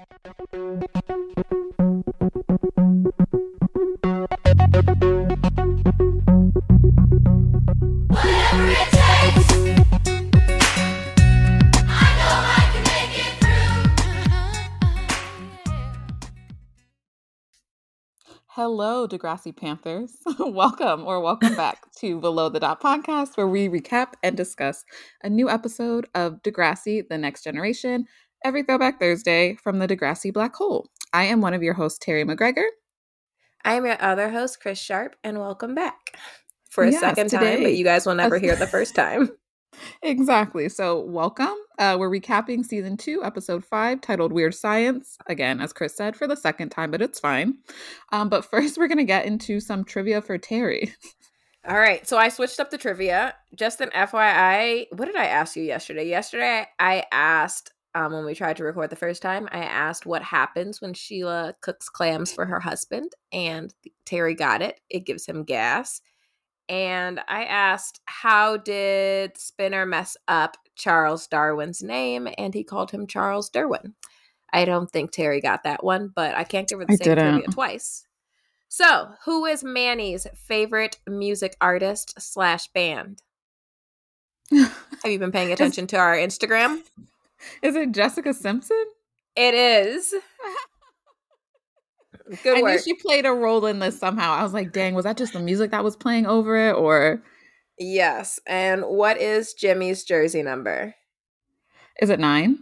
Hello, 0.00 0.08
Degrassi 19.06 19.54
Panthers. 19.54 20.16
welcome 20.38 21.04
or 21.04 21.20
welcome 21.20 21.54
back 21.54 21.92
to 21.98 22.18
Below 22.18 22.48
the 22.48 22.60
Dot 22.60 22.82
podcast, 22.82 23.36
where 23.36 23.46
we 23.46 23.68
recap 23.68 24.14
and 24.22 24.34
discuss 24.34 24.82
a 25.22 25.28
new 25.28 25.50
episode 25.50 26.08
of 26.14 26.42
Degrassi 26.42 27.06
The 27.06 27.18
Next 27.18 27.44
Generation 27.44 28.06
every 28.42 28.62
Throwback 28.62 28.98
Thursday 28.98 29.54
from 29.56 29.78
the 29.78 29.86
Degrassi 29.86 30.32
Black 30.32 30.54
Hole. 30.54 30.88
I 31.12 31.24
am 31.24 31.40
one 31.40 31.52
of 31.52 31.62
your 31.62 31.74
hosts, 31.74 31.98
Terri 32.04 32.24
McGregor. 32.24 32.64
I 33.64 33.74
am 33.74 33.84
your 33.84 34.00
other 34.02 34.30
host, 34.30 34.60
Chris 34.60 34.78
Sharp, 34.78 35.16
and 35.22 35.38
welcome 35.38 35.74
back 35.74 36.16
for 36.70 36.84
a 36.84 36.90
yes, 36.90 37.00
second 37.00 37.28
today, 37.28 37.56
time, 37.56 37.64
but 37.64 37.74
you 37.74 37.84
guys 37.84 38.06
will 38.06 38.14
never 38.14 38.38
hear 38.40 38.56
the 38.56 38.66
first 38.66 38.94
time. 38.94 39.28
exactly. 40.02 40.70
So, 40.70 41.00
welcome. 41.00 41.54
Uh, 41.78 41.96
we're 42.00 42.10
recapping 42.10 42.64
season 42.64 42.96
two, 42.96 43.22
episode 43.22 43.64
five, 43.64 44.00
titled 44.00 44.32
Weird 44.32 44.54
Science. 44.54 45.18
Again, 45.26 45.60
as 45.60 45.74
Chris 45.74 45.94
said, 45.94 46.16
for 46.16 46.26
the 46.26 46.36
second 46.36 46.70
time, 46.70 46.90
but 46.90 47.02
it's 47.02 47.20
fine. 47.20 47.58
Um, 48.10 48.30
but 48.30 48.46
first, 48.46 48.78
we're 48.78 48.88
going 48.88 48.98
to 48.98 49.04
get 49.04 49.26
into 49.26 49.60
some 49.60 49.84
trivia 49.84 50.22
for 50.22 50.38
Terri. 50.38 50.92
All 51.68 51.78
right. 51.78 52.08
So, 52.08 52.16
I 52.16 52.30
switched 52.30 52.58
up 52.58 52.70
the 52.70 52.78
trivia. 52.78 53.34
Just 53.54 53.82
an 53.82 53.90
FYI, 53.90 54.86
what 54.92 55.04
did 55.04 55.16
I 55.16 55.26
ask 55.26 55.56
you 55.56 55.64
yesterday? 55.64 56.08
Yesterday, 56.08 56.66
I 56.78 57.04
asked 57.12 57.72
um, 57.94 58.12
when 58.12 58.24
we 58.24 58.34
tried 58.34 58.56
to 58.58 58.64
record 58.64 58.90
the 58.90 58.96
first 58.96 59.22
time, 59.22 59.48
I 59.52 59.60
asked 59.60 60.06
what 60.06 60.22
happens 60.22 60.80
when 60.80 60.94
Sheila 60.94 61.54
cooks 61.60 61.88
clams 61.88 62.32
for 62.32 62.46
her 62.46 62.60
husband, 62.60 63.12
and 63.32 63.74
Terri 64.06 64.36
got 64.36 64.62
it. 64.62 64.80
It 64.88 65.06
gives 65.06 65.26
him 65.26 65.44
gas 65.44 66.00
and 66.70 67.20
I 67.26 67.44
asked, 67.46 68.00
How 68.04 68.56
did 68.56 69.36
Spinner 69.36 69.84
mess 69.84 70.16
up 70.28 70.56
Charles 70.76 71.26
Darwin's 71.26 71.82
name? 71.82 72.28
And 72.38 72.54
he 72.54 72.62
called 72.62 72.92
him 72.92 73.08
Charles 73.08 73.50
Derwin. 73.50 73.94
I 74.52 74.64
don't 74.64 74.90
think 74.90 75.10
Terri 75.12 75.42
got 75.42 75.64
that 75.64 75.82
one, 75.82 76.12
but 76.14 76.36
I 76.36 76.44
can't 76.44 76.68
give 76.68 76.78
her 76.78 76.84
the 76.84 76.92
I 76.92 76.96
same 76.96 77.04
didn't. 77.04 77.32
trivia 77.32 77.48
twice. 77.48 78.06
So, 78.68 79.10
who 79.24 79.46
is 79.46 79.64
Manny's 79.64 80.28
favorite 80.36 80.98
music 81.08 81.56
artist 81.60 82.14
slash 82.20 82.68
band? 82.68 83.20
Have 84.52 84.70
you 85.06 85.18
been 85.18 85.32
paying 85.32 85.52
attention 85.52 85.88
to 85.88 85.96
our 85.96 86.14
Instagram? 86.14 86.82
Is 87.62 87.76
it 87.76 87.92
Jessica 87.92 88.32
Simpson? 88.34 88.84
It 89.36 89.54
is. 89.54 90.14
Good 92.42 92.58
I 92.58 92.62
work. 92.62 92.72
knew 92.72 92.78
she 92.82 92.94
played 92.94 93.26
a 93.26 93.32
role 93.32 93.66
in 93.66 93.80
this 93.80 93.98
somehow. 93.98 94.32
I 94.32 94.42
was 94.42 94.52
like, 94.52 94.72
dang, 94.72 94.94
was 94.94 95.04
that 95.04 95.16
just 95.16 95.32
the 95.32 95.40
music 95.40 95.72
that 95.72 95.82
was 95.82 95.96
playing 95.96 96.26
over 96.26 96.56
it 96.68 96.72
or 96.74 97.22
Yes. 97.78 98.38
And 98.46 98.82
what 98.82 99.18
is 99.20 99.54
Jimmy's 99.54 100.04
jersey 100.04 100.42
number? 100.42 100.94
Is 102.00 102.10
it 102.10 102.20
nine? 102.20 102.58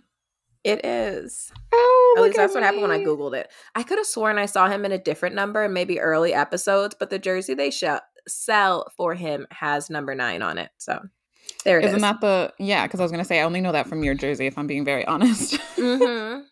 It 0.64 0.84
is. 0.84 1.52
Oh, 1.72 2.14
at 2.18 2.22
least 2.24 2.36
that's 2.36 2.54
me. 2.54 2.60
what 2.60 2.64
happened 2.64 2.82
when 2.82 2.90
I 2.90 3.00
googled 3.00 3.34
it. 3.34 3.50
I 3.74 3.82
could 3.82 3.98
have 3.98 4.06
sworn 4.06 4.38
I 4.38 4.46
saw 4.46 4.68
him 4.68 4.84
in 4.84 4.92
a 4.92 4.98
different 4.98 5.34
number, 5.34 5.68
maybe 5.68 6.00
early 6.00 6.32
episodes, 6.34 6.94
but 6.98 7.10
the 7.10 7.18
jersey 7.18 7.54
they 7.54 7.70
sh- 7.70 7.84
sell 8.26 8.86
for 8.96 9.14
him 9.14 9.46
has 9.50 9.90
number 9.90 10.14
nine 10.14 10.42
on 10.42 10.58
it. 10.58 10.70
So 10.78 11.00
there 11.68 11.78
it 11.78 11.84
Isn't 11.84 11.96
is. 11.96 12.02
that 12.02 12.20
the 12.20 12.52
yeah? 12.58 12.86
Because 12.86 13.00
I 13.00 13.02
was 13.02 13.12
gonna 13.12 13.24
say 13.24 13.40
I 13.40 13.44
only 13.44 13.60
know 13.60 13.72
that 13.72 13.86
from 13.88 14.02
your 14.02 14.14
jersey. 14.14 14.46
If 14.46 14.56
I'm 14.58 14.66
being 14.66 14.84
very 14.84 15.04
honest. 15.12 15.54
mm-hmm. 15.76 16.42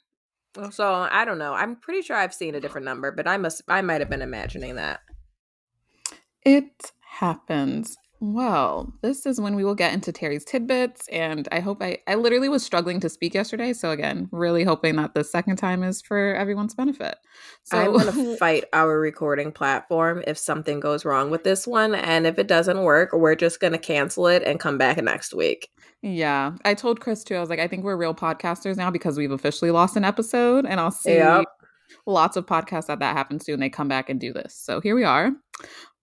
So 0.71 1.09
I 1.11 1.25
don't 1.25 1.39
know. 1.39 1.53
I'm 1.55 1.77
pretty 1.77 2.03
sure 2.03 2.17
I've 2.17 2.33
seen 2.35 2.55
a 2.55 2.61
different 2.61 2.85
number, 2.85 3.13
but 3.13 3.27
I 3.27 3.37
must 3.37 3.63
I 3.69 3.83
might 3.83 4.01
have 4.01 4.09
been 4.11 4.23
imagining 4.23 4.77
that. 4.77 5.01
It 6.43 6.93
happens. 7.19 7.97
Well, 8.21 8.93
this 9.03 9.27
is 9.27 9.41
when 9.41 9.57
we 9.57 9.65
will 9.65 9.75
get 9.75 9.93
into 9.93 10.11
Terri's 10.11 10.45
tidbits, 10.45 11.07
and 11.09 11.47
I 11.53 11.61
hope 11.61 11.83
I 11.83 11.99
I 12.07 12.15
literally 12.15 12.49
was 12.49 12.65
struggling 12.65 12.99
to 13.01 13.11
speak 13.11 13.35
yesterday, 13.35 13.75
so 13.75 13.91
again, 13.91 14.29
really 14.33 14.65
hoping 14.65 14.97
that 14.97 15.13
the 15.13 15.23
second 15.23 15.57
time 15.57 15.83
is 15.83 16.01
for 16.01 16.35
everyone's 16.35 16.75
benefit. 16.75 17.17
So 17.65 17.77
I'm 17.77 17.93
gonna 17.93 18.37
fight 18.39 18.65
our 18.73 18.99
recording 18.99 19.53
platform 19.53 20.23
if 20.27 20.39
something 20.39 20.81
goes 20.81 21.05
wrong 21.05 21.31
with 21.31 21.45
this 21.45 21.67
one, 21.67 21.95
and 21.95 22.27
if 22.27 22.39
it 22.39 22.47
doesn't 22.47 22.83
work, 22.83 23.13
we're 23.13 23.35
just 23.35 23.61
gonna 23.61 23.79
cancel 23.79 24.29
it 24.29 24.43
and 24.45 24.59
come 24.59 24.79
back 24.79 24.97
next 25.03 25.35
week. 25.35 25.69
Yeah, 26.01 26.53
I 26.65 26.73
told 26.73 27.01
Chris 27.01 27.23
too. 27.23 27.35
I 27.35 27.41
was 27.41 27.51
like, 27.51 27.61
I 27.61 27.69
think 27.69 27.85
we're 27.85 27.97
real 27.97 28.15
podcasters 28.15 28.77
now 28.77 28.91
because 28.91 29.19
we've 29.19 29.31
officially 29.31 29.71
lost 29.71 29.95
an 29.95 30.05
episode, 30.05 30.65
and 30.65 30.81
I'll 30.81 30.91
see 30.91 31.17
yep. 31.17 31.45
lots 32.07 32.39
of 32.39 32.47
podcasts 32.47 32.87
that 32.87 33.01
that 33.01 33.15
happens 33.15 33.45
to, 33.45 33.53
and 33.53 33.63
they 33.63 33.69
come 33.69 33.89
back 33.89 34.09
and 34.09 34.19
do 34.19 34.33
this. 34.33 34.55
So 34.55 34.81
here 34.81 34.95
we 34.95 35.05
are. 35.05 35.33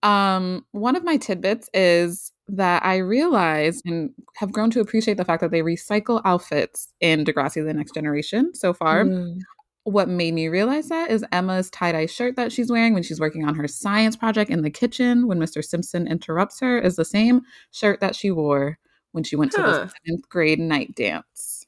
Um, 0.04 0.66
one 0.72 0.96
of 0.96 1.02
my 1.02 1.16
tidbits 1.16 1.70
is 1.72 2.30
that 2.46 2.84
I 2.84 2.98
realized 2.98 3.86
and 3.86 4.10
have 4.36 4.52
grown 4.52 4.70
to 4.72 4.80
appreciate 4.80 5.16
the 5.16 5.24
fact 5.24 5.40
that 5.40 5.50
they 5.50 5.62
recycle 5.62 6.20
outfits 6.26 6.92
in 7.00 7.24
Degrassi 7.24 7.64
the 7.64 7.72
Next 7.72 7.94
Generation 7.94 8.54
so 8.54 8.74
far. 8.74 9.04
Mm. 9.04 9.38
What 9.84 10.08
made 10.08 10.34
me 10.34 10.48
realize 10.48 10.88
that 10.88 11.10
is 11.10 11.24
Emma's 11.32 11.70
tie 11.70 11.92
dye 11.92 12.06
shirt 12.06 12.36
that 12.36 12.52
she's 12.52 12.70
wearing 12.70 12.94
when 12.94 13.02
she's 13.02 13.20
working 13.20 13.46
on 13.46 13.54
her 13.54 13.66
science 13.66 14.14
project 14.14 14.50
in 14.50 14.62
the 14.62 14.70
kitchen 14.70 15.26
when 15.26 15.38
Mr. 15.38 15.64
Simpson 15.64 16.06
interrupts 16.06 16.60
her 16.60 16.78
is 16.78 16.96
the 16.96 17.04
same 17.04 17.42
shirt 17.70 18.00
that 18.00 18.14
she 18.14 18.30
wore 18.30 18.78
when 19.12 19.24
she 19.24 19.36
went 19.36 19.54
huh. 19.54 19.62
to 19.62 19.68
the 19.68 19.92
seventh 20.06 20.28
grade 20.28 20.58
night 20.58 20.94
dance. 20.94 21.66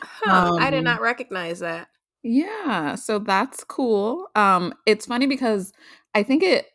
Huh, 0.00 0.52
um, 0.52 0.58
I 0.58 0.70
did 0.70 0.78
um, 0.78 0.84
not 0.84 1.00
recognize 1.00 1.58
that. 1.60 1.88
Yeah, 2.22 2.94
so 2.96 3.18
that's 3.18 3.62
cool. 3.64 4.28
Um, 4.34 4.74
it's 4.86 5.06
funny 5.06 5.26
because 5.26 5.72
I 6.14 6.22
think 6.22 6.42
it 6.42 6.66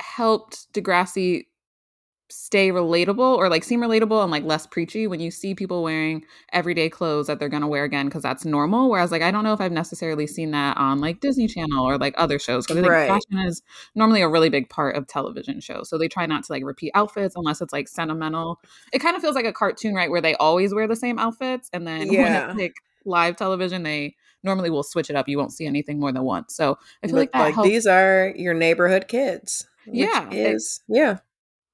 helped 0.00 0.72
Degrassi 0.72 1.44
stay 2.30 2.70
relatable 2.70 3.36
or 3.36 3.48
like 3.48 3.64
seem 3.64 3.80
relatable 3.80 4.22
and 4.22 4.30
like 4.30 4.44
less 4.44 4.66
preachy 4.66 5.06
when 5.06 5.20
you 5.20 5.30
see 5.30 5.54
people 5.54 5.82
wearing 5.82 6.24
everyday 6.52 6.88
clothes 6.88 7.26
that 7.26 7.38
they're 7.38 7.48
going 7.48 7.62
to 7.62 7.66
wear 7.68 7.84
again 7.84 8.06
because 8.06 8.22
that's 8.22 8.44
normal 8.44 8.88
whereas 8.88 9.10
like 9.10 9.22
i 9.22 9.30
don't 9.30 9.42
know 9.42 9.52
if 9.52 9.60
i've 9.60 9.72
necessarily 9.72 10.26
seen 10.26 10.52
that 10.52 10.76
on 10.76 10.98
like 11.00 11.20
disney 11.20 11.48
channel 11.48 11.84
or 11.84 11.98
like 11.98 12.14
other 12.16 12.38
shows 12.38 12.64
because 12.64 12.78
i 12.78 12.80
think 12.80 12.92
right. 12.92 13.08
fashion 13.08 13.46
is 13.46 13.62
normally 13.94 14.22
a 14.22 14.28
really 14.28 14.48
big 14.48 14.68
part 14.68 14.94
of 14.94 15.06
television 15.06 15.60
shows 15.60 15.88
so 15.88 15.98
they 15.98 16.08
try 16.08 16.24
not 16.24 16.44
to 16.44 16.52
like 16.52 16.64
repeat 16.64 16.92
outfits 16.94 17.34
unless 17.36 17.60
it's 17.60 17.72
like 17.72 17.88
sentimental 17.88 18.60
it 18.92 19.00
kind 19.00 19.16
of 19.16 19.22
feels 19.22 19.34
like 19.34 19.44
a 19.44 19.52
cartoon 19.52 19.94
right 19.94 20.10
where 20.10 20.20
they 20.20 20.34
always 20.36 20.72
wear 20.72 20.86
the 20.86 20.96
same 20.96 21.18
outfits 21.18 21.68
and 21.72 21.86
then 21.86 22.12
yeah. 22.12 22.22
when 22.46 22.50
it's 22.50 22.60
like 22.60 22.74
live 23.04 23.36
television 23.36 23.82
they 23.82 24.14
normally 24.42 24.70
will 24.70 24.82
switch 24.82 25.10
it 25.10 25.16
up 25.16 25.28
you 25.28 25.36
won't 25.36 25.52
see 25.52 25.66
anything 25.66 25.98
more 25.98 26.12
than 26.12 26.22
once 26.22 26.54
so 26.54 26.78
i 27.02 27.08
feel 27.08 27.16
like, 27.16 27.34
like 27.34 27.56
these 27.62 27.86
are 27.86 28.32
your 28.36 28.54
neighborhood 28.54 29.08
kids 29.08 29.66
yeah 29.86 30.28
is 30.30 30.80
yeah. 30.88 31.18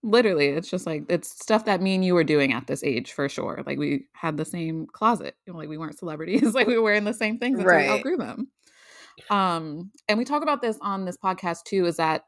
literally 0.02 0.48
it's 0.48 0.70
just 0.70 0.86
like 0.86 1.04
it's 1.08 1.30
stuff 1.30 1.64
that 1.64 1.80
me 1.80 1.94
and 1.94 2.04
you 2.04 2.14
were 2.14 2.24
doing 2.24 2.52
at 2.52 2.66
this 2.66 2.82
age 2.84 3.12
for 3.12 3.28
sure 3.28 3.62
like 3.66 3.78
we 3.78 4.06
had 4.12 4.36
the 4.36 4.44
same 4.44 4.86
closet 4.92 5.34
you 5.46 5.52
know, 5.52 5.58
like 5.58 5.68
we 5.68 5.78
weren't 5.78 5.98
celebrities 5.98 6.42
like 6.54 6.66
we 6.66 6.76
were 6.76 6.82
wearing 6.82 7.04
the 7.04 7.14
same 7.14 7.38
things 7.38 7.58
until 7.58 7.72
right. 7.72 7.88
we 7.88 7.98
outgrew 7.98 8.16
them. 8.16 8.48
Um 9.30 9.90
and 10.08 10.18
we 10.18 10.24
talk 10.24 10.42
about 10.42 10.62
this 10.62 10.78
on 10.80 11.04
this 11.04 11.16
podcast 11.16 11.64
too 11.64 11.86
is 11.86 11.96
that 11.96 12.24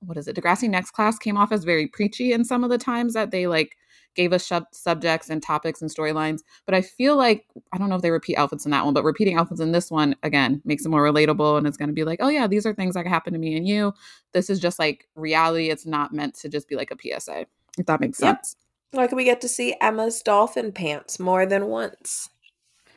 what 0.00 0.18
is 0.18 0.28
it? 0.28 0.36
Degrassi 0.36 0.68
next 0.68 0.90
class 0.90 1.18
came 1.18 1.36
off 1.36 1.52
as 1.52 1.64
very 1.64 1.86
preachy 1.86 2.32
in 2.32 2.44
some 2.44 2.64
of 2.64 2.70
the 2.70 2.78
times 2.78 3.14
that 3.14 3.30
they 3.30 3.46
like 3.46 3.76
gave 4.14 4.32
us 4.32 4.46
sub- 4.46 4.66
subjects 4.72 5.30
and 5.30 5.42
topics 5.42 5.82
and 5.82 5.90
storylines. 5.90 6.40
But 6.66 6.74
I 6.74 6.82
feel 6.82 7.16
like 7.16 7.46
I 7.72 7.78
don't 7.78 7.88
know 7.88 7.96
if 7.96 8.02
they 8.02 8.10
repeat 8.10 8.36
outfits 8.36 8.64
in 8.64 8.70
that 8.70 8.84
one, 8.84 8.94
but 8.94 9.04
repeating 9.04 9.36
outfits 9.36 9.60
in 9.60 9.72
this 9.72 9.90
one 9.90 10.16
again 10.22 10.62
makes 10.64 10.84
it 10.84 10.88
more 10.88 11.02
relatable 11.02 11.58
and 11.58 11.66
it's 11.66 11.76
going 11.76 11.88
to 11.88 11.94
be 11.94 12.04
like, 12.04 12.20
oh 12.22 12.28
yeah, 12.28 12.46
these 12.46 12.66
are 12.66 12.74
things 12.74 12.94
that 12.94 13.06
happen 13.06 13.32
to 13.32 13.38
me 13.38 13.56
and 13.56 13.66
you. 13.66 13.92
This 14.32 14.50
is 14.50 14.60
just 14.60 14.78
like 14.78 15.08
reality. 15.14 15.70
It's 15.70 15.86
not 15.86 16.12
meant 16.12 16.34
to 16.36 16.48
just 16.48 16.68
be 16.68 16.76
like 16.76 16.90
a 16.90 16.96
PSA. 17.20 17.46
If 17.78 17.86
that 17.86 18.00
makes 18.00 18.20
yep. 18.20 18.36
sense. 18.36 18.56
Like 18.92 19.12
we 19.12 19.24
get 19.24 19.40
to 19.40 19.48
see 19.48 19.74
Emma's 19.80 20.22
dolphin 20.22 20.72
pants 20.72 21.18
more 21.18 21.46
than 21.46 21.66
once. 21.66 22.28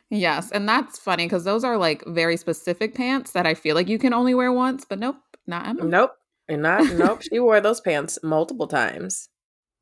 Yes, 0.10 0.52
and 0.52 0.70
that's 0.70 0.98
funny 0.98 1.26
because 1.26 1.44
those 1.44 1.66
are 1.66 1.78
like 1.78 2.04
very 2.06 2.38
specific 2.38 2.96
pants 2.96 3.32
that 3.32 3.46
I 3.46 3.56
feel 3.56 3.76
like 3.76 3.90
you 3.90 4.00
can 4.00 4.14
only 4.14 4.34
wear 4.34 4.54
once, 4.54 4.86
but 4.86 5.00
nope, 5.00 5.18
not 5.48 5.68
Emma. 5.68 5.84
Nope. 5.84 6.12
And 6.48 6.62
not 6.62 6.94
nope, 6.94 7.22
she 7.30 7.40
wore 7.40 7.60
those 7.60 7.82
pants 7.82 8.18
multiple 8.24 8.68
times 8.68 9.28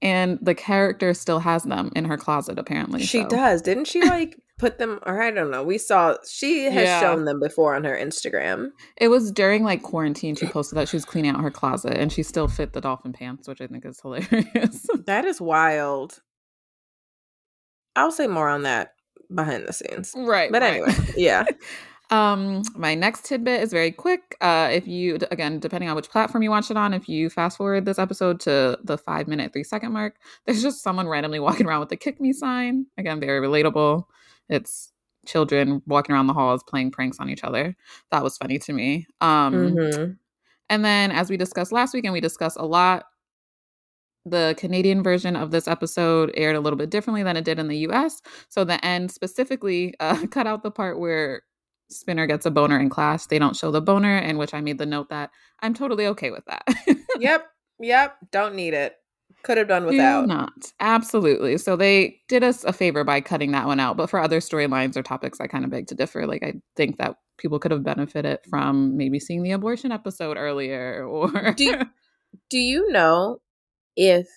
and 0.06 0.38
the 0.40 0.54
character 0.54 1.16
still 1.16 1.40
has 1.40 1.64
them 1.64 1.92
in 1.96 2.06
her 2.06 2.16
closet 2.16 2.60
apparently 2.60 3.02
she 3.02 3.22
so. 3.24 3.28
does 3.28 3.62
didn't 3.62 3.86
she 3.86 4.02
like 4.02 4.40
put 4.58 4.78
them 4.78 5.00
or 5.06 5.22
i 5.22 5.32
don't 5.32 5.52
know 5.52 5.64
we 5.64 5.78
saw 5.78 6.16
she 6.30 6.66
has 6.66 6.86
yeah. 6.86 7.00
shown 7.02 7.26
them 7.26 7.40
before 7.40 7.76
on 7.76 7.84
her 7.84 7.98
instagram 7.98 8.70
it 8.98 9.10
was 9.10 9.32
during 9.32 9.64
like 9.64 9.82
quarantine 9.82 10.36
she 10.36 10.46
posted 10.46 10.78
that 10.78 10.88
she 10.88 10.96
was 10.96 11.04
cleaning 11.04 11.32
out 11.32 11.42
her 11.42 11.52
closet 11.52 11.98
and 11.98 12.14
she 12.14 12.24
still 12.24 12.48
fit 12.48 12.72
the 12.72 12.80
dolphin 12.80 13.12
pants 13.12 13.48
which 13.48 13.60
i 13.60 13.68
think 13.68 13.84
is 13.84 14.00
hilarious 14.00 14.86
that 15.06 15.26
is 15.26 15.42
wild 15.42 16.22
i'll 17.96 18.12
say 18.12 18.28
more 18.28 18.48
on 18.48 18.62
that 18.62 18.92
behind 19.34 19.68
the 19.68 19.74
scenes 19.74 20.14
right 20.16 20.52
but 20.52 20.62
right. 20.62 20.74
anyway 20.76 20.94
yeah 21.18 21.44
Um, 22.12 22.62
my 22.76 22.96
next 22.96 23.26
tidbit 23.26 23.62
is 23.62 23.72
very 23.72 23.92
quick. 23.92 24.36
Uh, 24.42 24.70
if 24.72 24.88
you, 24.88 25.18
again, 25.32 25.60
depending 25.60 25.90
on 25.90 25.96
which 25.96 26.10
platform 26.10 26.44
you 26.44 26.50
watch 26.50 26.70
it 26.70 26.78
on, 26.78 26.94
if 26.94 27.10
you 27.10 27.30
fast 27.30 27.58
forward 27.58 27.86
this 27.86 28.00
episode 28.00 28.40
to 28.42 28.78
the 28.84 28.98
five 28.98 29.28
minute, 29.28 29.54
three 29.54 29.64
second 29.64 29.92
mark, 29.92 30.16
there's 30.46 30.62
just 30.62 30.84
someone 30.84 31.08
randomly 31.08 31.40
walking 31.40 31.66
around 31.66 31.80
with 31.80 31.90
the 31.90 31.98
kick 31.98 32.22
me 32.22 32.34
sign. 32.34 32.86
Again, 32.98 33.20
very 33.20 33.46
relatable. 33.46 34.04
It's 34.50 34.92
children 35.26 35.82
walking 35.88 36.14
around 36.14 36.28
the 36.28 36.34
halls 36.34 36.64
playing 36.64 36.92
pranks 36.92 37.20
on 37.20 37.30
each 37.30 37.44
other. 37.44 37.76
That 38.12 38.24
was 38.24 38.38
funny 38.38 38.60
to 38.60 38.74
me. 38.74 39.08
Um, 39.22 39.54
mm-hmm. 39.54 40.12
And 40.70 40.86
then, 40.86 41.12
as 41.12 41.30
we 41.30 41.38
discussed 41.38 41.72
last 41.72 41.94
week, 41.94 42.06
and 42.06 42.14
we 42.14 42.22
discussed 42.22 42.58
a 42.60 42.66
lot, 42.66 43.06
the 44.26 44.56
Canadian 44.58 45.04
version 45.04 45.36
of 45.36 45.52
this 45.52 45.68
episode 45.68 46.32
aired 46.36 46.56
a 46.56 46.60
little 46.60 46.78
bit 46.78 46.90
differently 46.90 47.24
than 47.24 47.38
it 47.38 47.46
did 47.46 47.60
in 47.60 47.68
the 47.68 47.78
US. 47.90 48.22
So 48.50 48.64
the 48.64 48.84
end 48.84 49.12
specifically 49.12 49.94
uh, 50.00 50.26
cut 50.32 50.48
out 50.48 50.64
the 50.64 50.72
part 50.72 51.00
where 51.00 51.44
Spinner 51.90 52.28
gets 52.28 52.46
a 52.46 52.52
boner 52.52 52.80
in 52.80 52.90
class. 52.90 53.28
They 53.28 53.40
don't 53.40 53.56
show 53.56 53.72
the 53.72 53.82
boner, 53.82 54.18
in 54.18 54.38
which 54.38 54.54
I 54.54 54.62
made 54.62 54.78
the 54.78 54.86
note 54.86 55.10
that 55.10 55.32
I'm 55.62 55.74
totally 55.74 56.08
okay 56.08 56.32
with 56.32 56.46
that. 56.46 56.64
yep. 57.20 57.48
Yep. 57.78 58.16
Don't 58.32 58.56
need 58.56 58.74
it. 58.74 58.96
Could 59.44 59.58
have 59.58 59.68
done 59.68 59.86
without. 59.86 60.22
Do 60.22 60.28
not. 60.28 60.72
Absolutely. 60.80 61.58
So 61.58 61.76
they 61.76 62.22
did 62.30 62.42
us 62.42 62.64
a 62.64 62.72
favor 62.72 63.04
by 63.04 63.20
cutting 63.20 63.52
that 63.52 63.68
one 63.68 63.82
out. 63.82 63.98
But 63.98 64.10
for 64.10 64.22
other 64.22 64.40
storylines 64.40 64.96
or 64.96 65.04
topics, 65.04 65.42
I 65.42 65.48
kind 65.48 65.66
of 65.66 65.72
beg 65.72 65.88
to 65.88 65.96
differ. 65.96 66.26
Like, 66.26 66.42
I 66.42 66.54
think 66.78 67.00
that 67.00 67.18
people 67.38 67.60
could 67.60 67.72
have 67.72 67.84
benefited 67.84 68.40
from 68.50 68.96
maybe 68.96 69.20
seeing 69.20 69.44
the 69.44 69.52
abortion 69.52 69.92
episode 69.92 70.38
earlier 70.38 71.06
or. 71.06 71.54
do, 71.58 71.82
do 72.50 72.58
you 72.58 72.90
know 72.94 73.40
if 73.98 74.28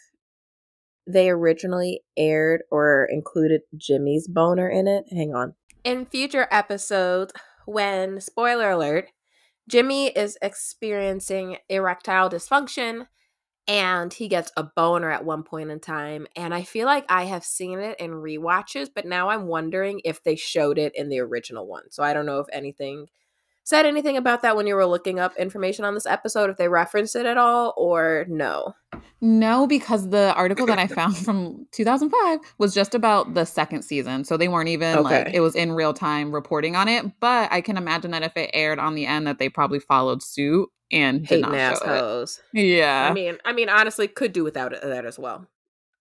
they 1.07 1.31
originally 1.31 2.03
aired 2.17 2.63
or 2.73 3.09
included 3.11 3.61
Jimmy's 3.77 4.27
boner 4.27 4.69
in 4.69 4.89
it? 4.89 5.05
Hang 5.11 5.33
on. 5.33 5.55
In 5.85 6.07
future 6.07 6.49
episodes, 6.51 7.33
when, 7.67 8.21
spoiler 8.21 8.71
alert, 8.71 9.11
Jimmy 9.69 10.09
is 10.09 10.39
experiencing 10.43 11.59
erectile 11.69 12.31
dysfunction 12.31 13.07
and 13.67 14.13
he 14.13 14.29
gets 14.29 14.51
a 14.57 14.65
boner 14.65 15.11
at 15.11 15.25
one 15.25 15.43
point 15.43 15.71
in 15.71 15.79
time. 15.79 16.27
And 16.35 16.55
I 16.55 16.63
feel 16.63 16.87
like 16.87 17.05
I 17.11 17.25
have 17.25 17.45
seen 17.45 17.79
it 17.79 18.01
in 18.01 18.15
re-watches, 18.15 18.89
but 18.89 19.05
now 19.05 19.29
I'm 19.29 19.47
wondering 19.47 20.01
if 20.05 20.23
they 20.23 20.37
showed 20.37 20.79
it 20.79 20.95
in 20.95 21.11
the 21.11 21.21
original 21.21 21.67
one. 21.67 21.91
So 21.91 22.03
I 22.03 22.15
don't 22.15 22.27
know 22.27 22.41
if 22.41 22.47
anything 22.51 23.09
said 23.69 23.85
anything 23.85 24.17
about 24.17 24.41
that 24.41 24.57
when 24.57 24.67
you 24.67 24.75
were 24.75 24.87
looking 24.87 25.21
up 25.21 25.37
information 25.37 25.85
on 25.85 25.93
this 25.93 26.07
episode, 26.07 26.49
if 26.49 26.57
they 26.57 26.69
referenced 26.69 27.15
it 27.15 27.27
at 27.27 27.37
all, 27.37 27.75
or 27.77 28.25
no? 28.27 28.75
No, 29.21 29.67
because 29.67 30.09
the 30.09 30.33
article 30.37 30.65
that 30.65 30.79
I 30.79 30.87
found 30.87 31.19
from 31.19 31.67
2005 31.73 32.39
was 32.57 32.73
just 32.73 32.95
about 32.95 33.35
the 33.35 33.45
second 33.45 33.83
season. 33.83 34.25
So 34.25 34.39
they 34.39 34.49
weren't 34.49 34.71
even 34.71 34.97
okay. 35.01 35.25
like, 35.25 35.35
it 35.35 35.41
was 35.41 35.55
in 35.55 35.73
real 35.73 35.93
time 35.93 36.33
reporting 36.33 36.77
on 36.77 36.89
it. 36.89 37.05
But 37.21 37.53
I 37.53 37.61
can 37.61 37.77
imagine 37.77 38.13
that 38.13 38.23
if 38.23 38.35
it 38.39 38.49
aired 38.55 38.79
on 38.79 38.95
the 38.95 39.05
end, 39.05 39.27
that 39.27 39.39
they 39.39 39.51
probably 39.51 39.81
followed 39.81 40.23
suit 40.23 40.71
and 40.91 41.27
did 41.27 41.43
not 41.43 41.55
ass 41.55 41.83
hoes. 41.83 42.41
Yeah. 42.55 43.09
I 43.11 43.13
mean, 43.13 43.37
I 43.45 43.53
mean, 43.53 43.69
honestly, 43.69 44.09
could 44.09 44.33
do 44.33 44.45
without 44.45 44.73
that 44.81 45.05
as 45.05 45.19
well. 45.19 45.47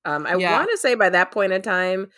Um, 0.06 0.26
I 0.26 0.38
yeah. 0.38 0.58
want 0.58 0.72
to 0.72 0.78
say 0.78 0.96
by 0.96 1.10
that 1.10 1.32
point 1.32 1.52
in 1.52 1.62
time, 1.62 2.12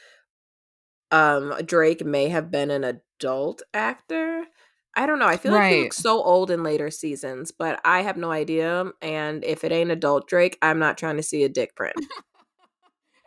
um, 1.09 1.55
Drake 1.65 2.05
may 2.05 2.29
have 2.29 2.51
been 2.51 2.69
an 2.69 2.83
adult 2.83 3.63
actor. 3.73 4.45
I 4.95 5.05
don't 5.05 5.19
know. 5.19 5.27
I 5.27 5.37
feel 5.37 5.51
like 5.53 5.73
he 5.73 5.83
looks 5.83 5.97
so 5.97 6.21
old 6.23 6.51
in 6.51 6.63
later 6.63 6.89
seasons, 6.91 7.51
but 7.51 7.79
I 7.85 8.01
have 8.01 8.17
no 8.17 8.31
idea. 8.31 8.91
And 9.01 9.43
if 9.43 9.63
it 9.63 9.71
ain't 9.71 9.91
adult 9.91 10.27
Drake, 10.27 10.57
I'm 10.61 10.79
not 10.79 10.97
trying 10.97 11.17
to 11.17 11.23
see 11.23 11.43
a 11.43 11.49
dick 11.49 11.75
print. 11.75 11.95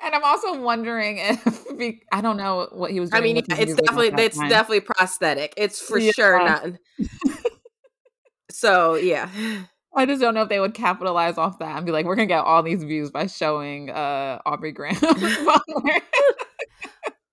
and 0.02 0.14
I'm 0.14 0.24
also 0.24 0.60
wondering 0.60 1.18
if 1.18 1.64
I 2.12 2.20
don't 2.20 2.36
know 2.36 2.68
what 2.72 2.90
he 2.90 3.00
was. 3.00 3.10
Doing. 3.10 3.22
I 3.22 3.24
mean, 3.24 3.36
it's 3.36 3.48
definitely 3.48 4.12
it's 4.22 4.36
time. 4.36 4.48
definitely 4.48 4.80
prosthetic. 4.80 5.54
It's 5.56 5.80
for 5.80 5.98
yeah. 5.98 6.12
sure 6.12 6.38
not. 6.44 6.72
so 8.50 8.94
yeah. 8.94 9.28
I 9.94 10.06
just 10.06 10.22
don't 10.22 10.32
know 10.32 10.40
if 10.40 10.48
they 10.48 10.58
would 10.58 10.72
capitalize 10.72 11.36
off 11.36 11.58
that 11.58 11.76
and 11.76 11.84
be 11.84 11.92
like, 11.92 12.06
we're 12.06 12.16
gonna 12.16 12.24
get 12.24 12.44
all 12.44 12.62
these 12.62 12.82
views 12.82 13.10
by 13.10 13.26
showing 13.26 13.90
uh 13.90 14.40
Aubrey 14.46 14.72
Graham. 14.72 14.96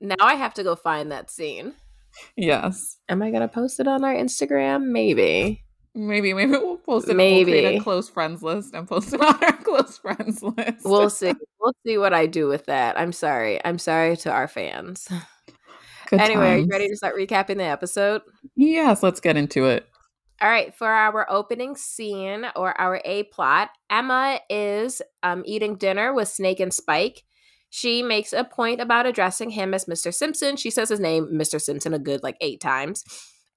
now 0.02 0.16
I 0.20 0.36
have 0.36 0.54
to 0.56 0.64
go 0.64 0.76
find 0.76 1.10
that 1.14 1.32
scene. 1.32 1.74
Yes. 2.36 2.98
Am 3.10 3.22
I 3.22 3.32
gonna 3.32 3.48
post 3.48 3.80
it 3.80 3.88
on 3.88 4.04
our 4.04 4.14
Instagram? 4.14 4.88
Maybe. 4.88 5.64
Maybe, 5.96 6.34
maybe 6.34 6.52
we'll 6.52 6.78
post 6.78 7.10
it. 7.10 7.16
Maybe 7.16 7.52
we'll 7.52 7.62
create 7.62 7.80
a 7.80 7.84
close 7.84 8.10
friends 8.10 8.44
list 8.44 8.74
and 8.74 8.88
post 8.88 9.14
it 9.14 9.22
on 9.22 9.44
our 9.44 9.58
close 9.58 9.98
friends 9.98 10.42
list. 10.44 10.86
we'll 10.86 11.10
see. 11.10 11.34
We'll 11.60 11.74
see 11.86 11.98
what 11.98 12.14
I 12.14 12.26
do 12.26 12.48
with 12.48 12.66
that. 12.66 12.98
I'm 13.00 13.12
sorry. 13.12 13.64
I'm 13.66 13.80
sorry 13.80 14.16
to 14.18 14.32
our 14.32 14.48
fans. 14.48 15.08
Good 16.10 16.22
anyway, 16.22 16.46
times. 16.46 16.56
are 16.56 16.60
you 16.60 16.68
ready 16.72 16.88
to 16.90 16.96
start 16.96 17.16
recapping 17.16 17.58
the 17.58 17.66
episode? 17.66 18.22
Yes, 18.56 19.04
let's 19.04 19.20
get 19.20 19.38
into 19.38 19.66
it. 19.66 19.88
All 20.42 20.50
right, 20.50 20.74
for 20.74 20.88
our 20.88 21.30
opening 21.30 21.76
scene 21.76 22.46
or 22.56 22.80
our 22.80 23.02
A 23.04 23.24
plot, 23.24 23.72
Emma 23.90 24.40
is 24.50 25.02
um, 25.22 25.44
eating 25.46 25.76
dinner 25.76 26.14
with 26.14 26.30
Snake 26.30 26.62
and 26.62 26.74
Spike. 26.74 27.24
She 27.70 28.02
makes 28.02 28.34
a 28.34 28.44
point 28.44 28.82
about 28.82 29.06
addressing 29.06 29.52
him 29.52 29.74
as 29.74 29.86
Mr. 29.86 30.14
Simpson. 30.14 30.56
She 30.56 30.70
says 30.70 30.90
his 30.90 31.00
name, 31.00 31.28
Mr. 31.34 31.62
Simpson, 31.62 31.94
a 31.94 32.00
good 32.00 32.24
like 32.24 32.38
eight 32.42 32.60
times. 32.60 33.04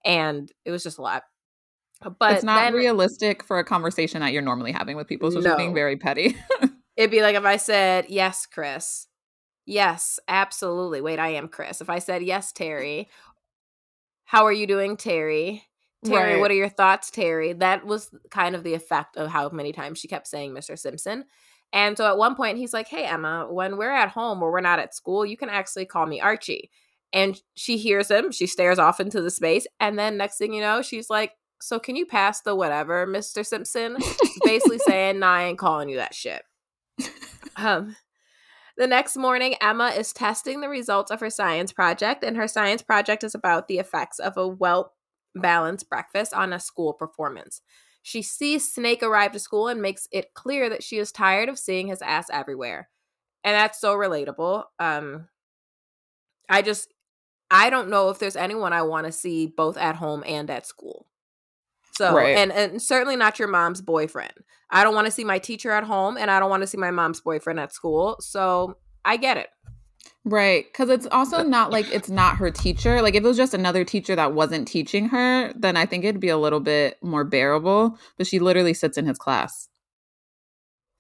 And 0.04 0.50
it 0.64 0.70
was 0.70 0.82
just 0.82 0.98
a 0.98 1.02
lot. 1.02 1.22
But 2.18 2.34
it's 2.34 2.44
not 2.44 2.62
then, 2.62 2.74
realistic 2.74 3.44
for 3.44 3.58
a 3.58 3.64
conversation 3.64 4.20
that 4.20 4.32
you're 4.32 4.42
normally 4.42 4.72
having 4.72 4.96
with 4.96 5.06
people. 5.06 5.30
So 5.30 5.40
no. 5.40 5.50
she's 5.50 5.56
being 5.56 5.74
very 5.74 5.96
petty. 5.96 6.36
It'd 6.96 7.10
be 7.10 7.22
like 7.22 7.36
if 7.36 7.44
I 7.44 7.56
said, 7.56 8.06
Yes, 8.08 8.46
Chris. 8.46 9.06
Yes, 9.64 10.18
absolutely. 10.26 11.00
Wait, 11.00 11.18
I 11.18 11.28
am 11.28 11.48
Chris. 11.48 11.80
If 11.80 11.88
I 11.88 12.00
said, 12.00 12.22
Yes, 12.22 12.52
Terri. 12.52 13.06
How 14.24 14.44
are 14.44 14.52
you 14.52 14.66
doing, 14.66 14.96
Terri? 14.96 15.62
Terri, 16.04 16.32
right. 16.32 16.40
what 16.40 16.50
are 16.50 16.54
your 16.54 16.68
thoughts, 16.68 17.10
Terri? 17.10 17.56
That 17.58 17.86
was 17.86 18.10
kind 18.30 18.56
of 18.56 18.64
the 18.64 18.74
effect 18.74 19.16
of 19.16 19.30
how 19.30 19.50
many 19.50 19.72
times 19.72 20.00
she 20.00 20.08
kept 20.08 20.26
saying 20.26 20.52
Mr. 20.52 20.76
Simpson. 20.76 21.24
And 21.72 21.96
so 21.96 22.06
at 22.06 22.18
one 22.18 22.34
point, 22.34 22.58
he's 22.58 22.72
like, 22.72 22.88
Hey, 22.88 23.04
Emma, 23.04 23.46
when 23.50 23.76
we're 23.76 23.92
at 23.92 24.10
home 24.10 24.42
or 24.42 24.52
we're 24.52 24.60
not 24.60 24.78
at 24.78 24.94
school, 24.94 25.24
you 25.24 25.36
can 25.36 25.48
actually 25.48 25.86
call 25.86 26.06
me 26.06 26.20
Archie. 26.20 26.70
And 27.12 27.40
she 27.54 27.76
hears 27.76 28.10
him, 28.10 28.32
she 28.32 28.46
stares 28.46 28.78
off 28.78 29.00
into 29.00 29.20
the 29.20 29.30
space. 29.30 29.66
And 29.80 29.98
then 29.98 30.16
next 30.16 30.38
thing 30.38 30.54
you 30.54 30.60
know, 30.60 30.82
she's 30.82 31.10
like, 31.10 31.32
So 31.60 31.78
can 31.78 31.96
you 31.96 32.06
pass 32.06 32.42
the 32.42 32.54
whatever, 32.54 33.06
Mr. 33.06 33.44
Simpson? 33.44 33.96
Basically 34.44 34.78
saying, 34.86 35.18
Nah, 35.18 35.32
I 35.32 35.42
ain't 35.44 35.58
calling 35.58 35.88
you 35.88 35.96
that 35.96 36.14
shit. 36.14 36.42
Um, 37.56 37.96
the 38.78 38.86
next 38.86 39.16
morning, 39.16 39.54
Emma 39.60 39.88
is 39.88 40.12
testing 40.12 40.60
the 40.60 40.68
results 40.68 41.10
of 41.10 41.20
her 41.20 41.30
science 41.30 41.72
project, 41.72 42.24
and 42.24 42.36
her 42.36 42.48
science 42.48 42.82
project 42.82 43.22
is 43.22 43.34
about 43.34 43.68
the 43.68 43.78
effects 43.78 44.18
of 44.18 44.36
a 44.36 44.48
well 44.48 44.94
balanced 45.34 45.88
breakfast 45.88 46.32
on 46.32 46.52
a 46.52 46.60
school 46.60 46.92
performance. 46.92 47.60
She 48.02 48.22
sees 48.22 48.72
Snake 48.72 49.02
arrive 49.02 49.32
to 49.32 49.38
school 49.38 49.68
and 49.68 49.80
makes 49.80 50.08
it 50.10 50.34
clear 50.34 50.68
that 50.68 50.82
she 50.82 50.98
is 50.98 51.12
tired 51.12 51.48
of 51.48 51.58
seeing 51.58 51.86
his 51.86 52.02
ass 52.02 52.26
everywhere. 52.32 52.88
And 53.44 53.54
that's 53.54 53.80
so 53.80 53.94
relatable. 53.94 54.64
Um 54.78 55.28
I 56.48 56.62
just 56.62 56.92
I 57.50 57.70
don't 57.70 57.90
know 57.90 58.08
if 58.08 58.18
there's 58.18 58.36
anyone 58.36 58.72
I 58.72 58.82
want 58.82 59.06
to 59.06 59.12
see 59.12 59.46
both 59.46 59.76
at 59.76 59.96
home 59.96 60.24
and 60.26 60.50
at 60.50 60.66
school. 60.66 61.06
So 61.94 62.14
right. 62.14 62.36
and 62.36 62.50
and 62.50 62.80
certainly 62.80 63.16
not 63.16 63.38
your 63.38 63.48
mom's 63.48 63.82
boyfriend. 63.82 64.32
I 64.70 64.82
don't 64.82 64.94
want 64.94 65.06
to 65.06 65.10
see 65.10 65.24
my 65.24 65.38
teacher 65.38 65.70
at 65.70 65.84
home 65.84 66.16
and 66.16 66.30
I 66.30 66.40
don't 66.40 66.50
want 66.50 66.62
to 66.62 66.66
see 66.66 66.78
my 66.78 66.90
mom's 66.90 67.20
boyfriend 67.20 67.60
at 67.60 67.72
school. 67.72 68.16
So 68.20 68.78
I 69.04 69.16
get 69.18 69.36
it. 69.36 69.48
Right. 70.24 70.66
Because 70.70 70.88
it's 70.88 71.08
also 71.10 71.42
not 71.42 71.70
like 71.70 71.92
it's 71.92 72.08
not 72.08 72.36
her 72.36 72.50
teacher. 72.50 73.02
Like, 73.02 73.14
if 73.14 73.24
it 73.24 73.26
was 73.26 73.36
just 73.36 73.54
another 73.54 73.84
teacher 73.84 74.14
that 74.14 74.34
wasn't 74.34 74.68
teaching 74.68 75.08
her, 75.08 75.52
then 75.56 75.76
I 75.76 75.86
think 75.86 76.04
it'd 76.04 76.20
be 76.20 76.28
a 76.28 76.38
little 76.38 76.60
bit 76.60 76.96
more 77.02 77.24
bearable. 77.24 77.98
But 78.16 78.26
she 78.26 78.38
literally 78.38 78.74
sits 78.74 78.96
in 78.96 79.06
his 79.06 79.18
class. 79.18 79.68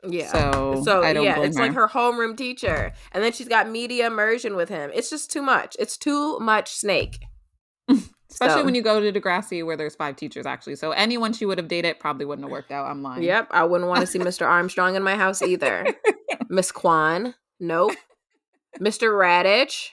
Yeah. 0.04 0.32
So, 0.32 0.82
so 0.84 1.02
yeah, 1.02 1.40
it's 1.40 1.56
her. 1.56 1.62
like 1.62 1.74
her 1.74 1.88
homeroom 1.88 2.36
teacher. 2.36 2.92
And 3.12 3.22
then 3.22 3.32
she's 3.32 3.48
got 3.48 3.70
media 3.70 4.08
immersion 4.08 4.56
with 4.56 4.68
him. 4.68 4.90
It's 4.92 5.10
just 5.10 5.30
too 5.30 5.42
much. 5.42 5.76
It's 5.78 5.96
too 5.96 6.38
much 6.40 6.72
snake. 6.72 7.20
Especially 7.88 8.62
so. 8.62 8.64
when 8.64 8.74
you 8.74 8.82
go 8.82 8.98
to 8.98 9.20
Degrassi 9.20 9.64
where 9.64 9.76
there's 9.76 9.94
five 9.94 10.16
teachers 10.16 10.46
actually. 10.46 10.76
So 10.76 10.90
anyone 10.92 11.32
she 11.32 11.46
would 11.46 11.58
have 11.58 11.68
dated 11.68 12.00
probably 12.00 12.24
wouldn't 12.24 12.44
have 12.44 12.50
worked 12.50 12.72
out. 12.72 12.90
I'm 12.90 13.02
lying. 13.02 13.22
Yep. 13.22 13.48
I 13.50 13.64
wouldn't 13.64 13.88
want 13.88 14.00
to 14.00 14.06
see 14.06 14.18
Mr. 14.18 14.46
Armstrong 14.46 14.96
in 14.96 15.02
my 15.02 15.16
house 15.16 15.42
either. 15.42 15.94
Miss 16.48 16.72
Kwan. 16.72 17.34
Nope. 17.60 17.92
Mr. 18.80 19.10
Radich. 19.10 19.90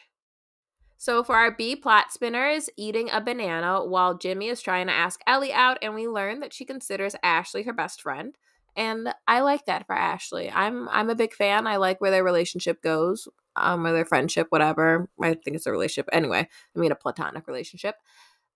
So 0.98 1.24
for 1.24 1.36
our 1.36 1.52
B 1.52 1.78
plot 1.78 2.12
spinner 2.12 2.50
is 2.50 2.70
eating 2.76 3.10
a 3.10 3.22
banana 3.22 3.86
while 3.86 4.18
Jimmy 4.18 4.50
is 4.50 4.62
trying 4.62 4.88
to 4.88 4.94
ask 4.94 5.22
Ellie 5.26 5.54
out, 5.54 5.78
and 5.82 5.96
we 5.96 6.10
learn 6.10 6.42
that 6.42 6.54
she 6.54 6.66
considers 6.66 7.16
Ashley 7.24 7.64
her 7.64 7.74
best 7.74 8.02
friend. 8.02 8.36
And 8.76 9.14
I 9.28 9.42
like 9.42 9.66
that 9.66 9.88
for 9.88 9.96
Ashley. 9.96 10.52
I'm 10.52 10.90
I'm 10.90 11.10
a 11.10 11.16
big 11.16 11.34
fan. 11.34 11.68
I 11.68 11.78
like 11.78 12.02
where 12.02 12.12
their 12.12 12.24
relationship 12.24 12.82
goes, 12.82 13.28
um, 13.56 13.86
or 13.86 13.94
their 13.94 14.06
friendship, 14.06 14.48
whatever. 14.50 15.10
I 15.22 15.36
think 15.36 15.56
it's 15.56 15.66
a 15.66 15.72
relationship. 15.72 16.10
Anyway, 16.12 16.48
I 16.76 16.80
mean 16.80 16.92
a 16.92 16.96
platonic 16.96 17.48
relationship. 17.48 17.96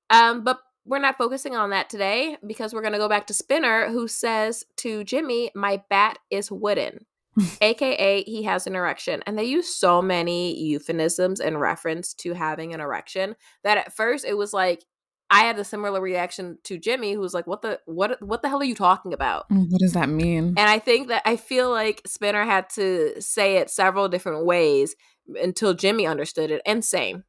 Um, 0.10 0.44
but 0.44 0.60
we're 0.86 1.00
not 1.00 1.18
focusing 1.18 1.56
on 1.56 1.70
that 1.70 1.90
today 1.90 2.38
because 2.46 2.74
we're 2.74 2.82
gonna 2.82 2.98
go 2.98 3.10
back 3.10 3.28
to 3.28 3.34
Spinner, 3.34 3.90
who 3.90 4.08
says 4.08 4.66
to 4.78 5.04
Jimmy, 5.04 5.50
My 5.56 5.82
bat 5.90 6.20
is 6.30 6.52
wooden. 6.52 7.06
Aka 7.62 8.24
he 8.24 8.44
has 8.44 8.68
an 8.68 8.76
erection 8.76 9.22
and 9.26 9.38
they 9.38 9.44
use 9.44 9.76
so 9.76 10.02
many 10.02 10.56
euphemisms 10.60 11.40
in 11.40 11.58
reference 11.58 12.14
to 12.14 12.34
having 12.34 12.74
an 12.74 12.80
erection 12.80 13.36
that 13.64 13.78
at 13.78 13.94
first 13.94 14.26
it 14.26 14.36
was 14.36 14.54
like 14.54 14.84
i 15.30 15.42
had 15.42 15.58
a 15.58 15.64
similar 15.64 16.00
reaction 16.02 16.58
to 16.64 16.78
jimmy 16.78 17.14
who 17.14 17.20
was 17.20 17.34
like 17.34 17.48
what 17.48 17.62
the 17.62 17.80
what 17.86 18.22
what 18.22 18.42
the 18.42 18.50
hell 18.50 18.62
are 18.62 18.66
you 18.66 18.76
talking 18.76 19.14
about? 19.14 19.50
Mm, 19.50 19.68
what 19.70 19.80
does 19.80 19.94
that 19.94 20.10
mean? 20.10 20.54
And 20.58 20.70
i 20.70 20.80
think 20.80 21.08
that 21.08 21.24
i 21.26 21.36
feel 21.36 21.70
like 21.70 22.02
spinner 22.06 22.44
had 22.44 22.70
to 22.72 23.20
say 23.22 23.58
it 23.58 23.70
several 23.70 24.10
different 24.10 24.46
ways 24.46 24.96
until 25.42 25.74
jimmy 25.74 26.06
understood 26.06 26.52
it 26.52 26.62
and 26.66 26.84
same. 26.84 27.24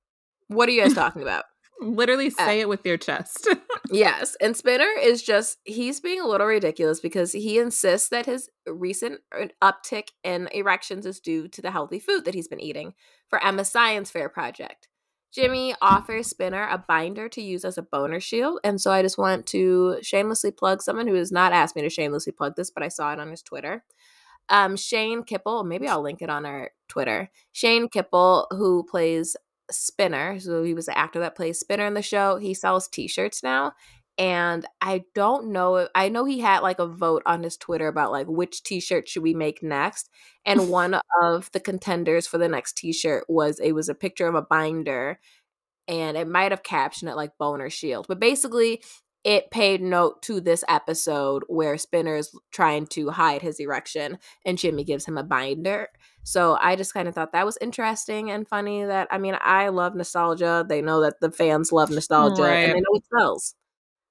What 0.49 0.69
are 0.69 0.73
you 0.73 0.83
guys 0.83 0.93
talking 0.95 1.23
about 1.23 1.45
Literally 1.85 2.31
say 2.31 2.61
uh, 2.61 2.63
it 2.63 2.69
with 2.69 2.85
your 2.85 2.97
chest. 2.97 3.49
yes. 3.91 4.37
And 4.41 4.57
Spinner 4.57 4.89
is 5.01 5.23
just, 5.23 5.59
he's 5.65 6.01
being 6.01 6.21
a 6.21 6.27
little 6.27 6.47
ridiculous 6.47 7.01
because 7.01 7.33
he 7.33 7.59
insists 7.59 8.09
that 8.09 8.27
his 8.27 8.49
recent 8.67 9.21
uh, 9.39 9.47
uptick 9.63 10.09
in 10.23 10.49
erections 10.53 11.07
is 11.07 11.21
due 11.21 11.49
to 11.49 11.63
the 11.63 11.71
healthy 11.71 11.99
food 11.99 12.25
that 12.25 12.35
he's 12.35 12.49
been 12.49 12.61
eating 12.61 12.95
for 13.29 13.43
Emma's 13.45 13.71
science 13.71 14.11
fair 14.11 14.29
project. 14.29 14.89
Jimmy 15.33 15.75
offers 15.83 16.29
Spinner 16.29 16.69
a 16.71 16.79
binder 16.79 17.29
to 17.29 17.43
use 17.43 17.65
as 17.65 17.77
a 17.77 17.83
boner 17.83 18.21
shield. 18.21 18.61
And 18.63 18.81
so 18.81 18.93
I 18.93 19.03
just 19.03 19.19
want 19.19 19.47
to 19.47 19.99
shamelessly 20.01 20.53
plug 20.53 20.81
someone 20.81 21.09
who 21.09 21.15
has 21.15 21.33
not 21.33 21.53
asked 21.53 21.75
me 21.75 21.83
to 21.83 21.91
shamelessly 21.91 22.33
plug 22.33 22.55
this, 22.55 22.71
but 22.71 22.85
I 22.85 22.89
saw 22.89 23.13
it 23.13 23.19
on 23.19 23.31
his 23.31 23.43
Twitter. 23.43 23.85
Um, 24.49 24.77
Shane 24.77 25.25
Kippel, 25.25 25.65
maybe 25.65 25.89
I'll 25.89 26.03
link 26.03 26.23
it 26.23 26.31
on 26.31 26.47
our 26.47 26.71
Twitter. 26.89 27.31
Shane 27.51 27.89
Kippel, 27.89 28.47
who 28.51 28.85
plays 28.85 29.37
Spinner, 29.71 30.39
so 30.41 30.63
he 30.63 30.75
was 30.75 30.87
the 30.87 30.99
actor 30.99 31.21
that 31.21 31.37
plays 31.37 31.61
Spinner 31.61 31.87
in 31.87 31.95
the 31.95 32.03
show, 32.03 32.37
he 32.37 32.55
sells 32.55 32.89
t 32.89 33.09
shirts 33.09 33.43
now. 33.43 33.73
And 34.17 34.65
I 34.81 35.05
don't 35.15 35.51
know. 35.51 35.89
I 35.95 36.09
know 36.09 36.25
he 36.25 36.39
had 36.39 36.61
like 36.61 36.79
a 36.79 36.87
vote 36.87 37.23
on 37.27 37.43
his 37.43 37.57
Twitter 37.57 37.89
about 37.89 38.13
like 38.13 38.29
which 38.29 38.63
T-shirt 38.63 39.09
should 39.09 39.25
we 39.25 39.35
make 39.35 39.63
next, 39.63 40.09
and 40.45 40.69
one 40.71 41.01
of 41.23 41.51
the 41.53 41.61
contenders 41.61 42.27
for 42.27 42.39
the 42.39 42.49
next 42.49 42.77
T-shirt 42.77 43.25
was 43.29 43.59
it 43.59 43.73
was 43.73 43.89
a 43.89 43.95
picture 43.95 44.29
of 44.29 44.37
a 44.37 44.43
binder, 44.43 45.19
and 45.89 46.17
it 46.17 46.29
might 46.29 46.53
have 46.53 46.63
captioned 46.63 47.11
it 47.11 47.17
like 47.17 47.39
"boner 47.39 47.71
shield," 47.71 48.07
but 48.09 48.21
basically 48.21 48.83
it 49.25 49.51
paid 49.51 49.81
note 49.81 50.23
to 50.23 50.41
this 50.41 50.63
episode 50.69 51.45
where 51.49 51.79
Spinner's 51.79 52.35
trying 52.53 52.87
to 52.89 53.11
hide 53.11 53.43
his 53.43 53.59
erection, 53.59 54.19
and 54.45 54.59
Jimmy 54.59 54.85
gives 54.85 55.07
him 55.07 55.17
a 55.17 55.23
binder. 55.23 55.89
So 56.23 56.57
I 56.61 56.77
just 56.77 56.95
kind 56.95 57.09
of 57.09 57.15
thought 57.15 57.33
that 57.33 57.47
was 57.47 57.59
interesting 57.61 58.31
and 58.31 58.47
funny. 58.47 58.85
That 58.85 59.09
I 59.11 59.19
mean, 59.19 59.37
I 59.41 59.69
love 59.69 59.95
nostalgia. 59.95 60.65
They 60.69 60.83
know 60.83 61.01
that 61.01 61.21
the 61.21 61.31
fans 61.31 61.73
love 61.73 61.91
nostalgia, 61.91 62.43
right. 62.43 62.55
and 62.65 62.73
they 62.73 62.81
know 62.81 62.95
it 62.95 63.05
sells. 63.19 63.55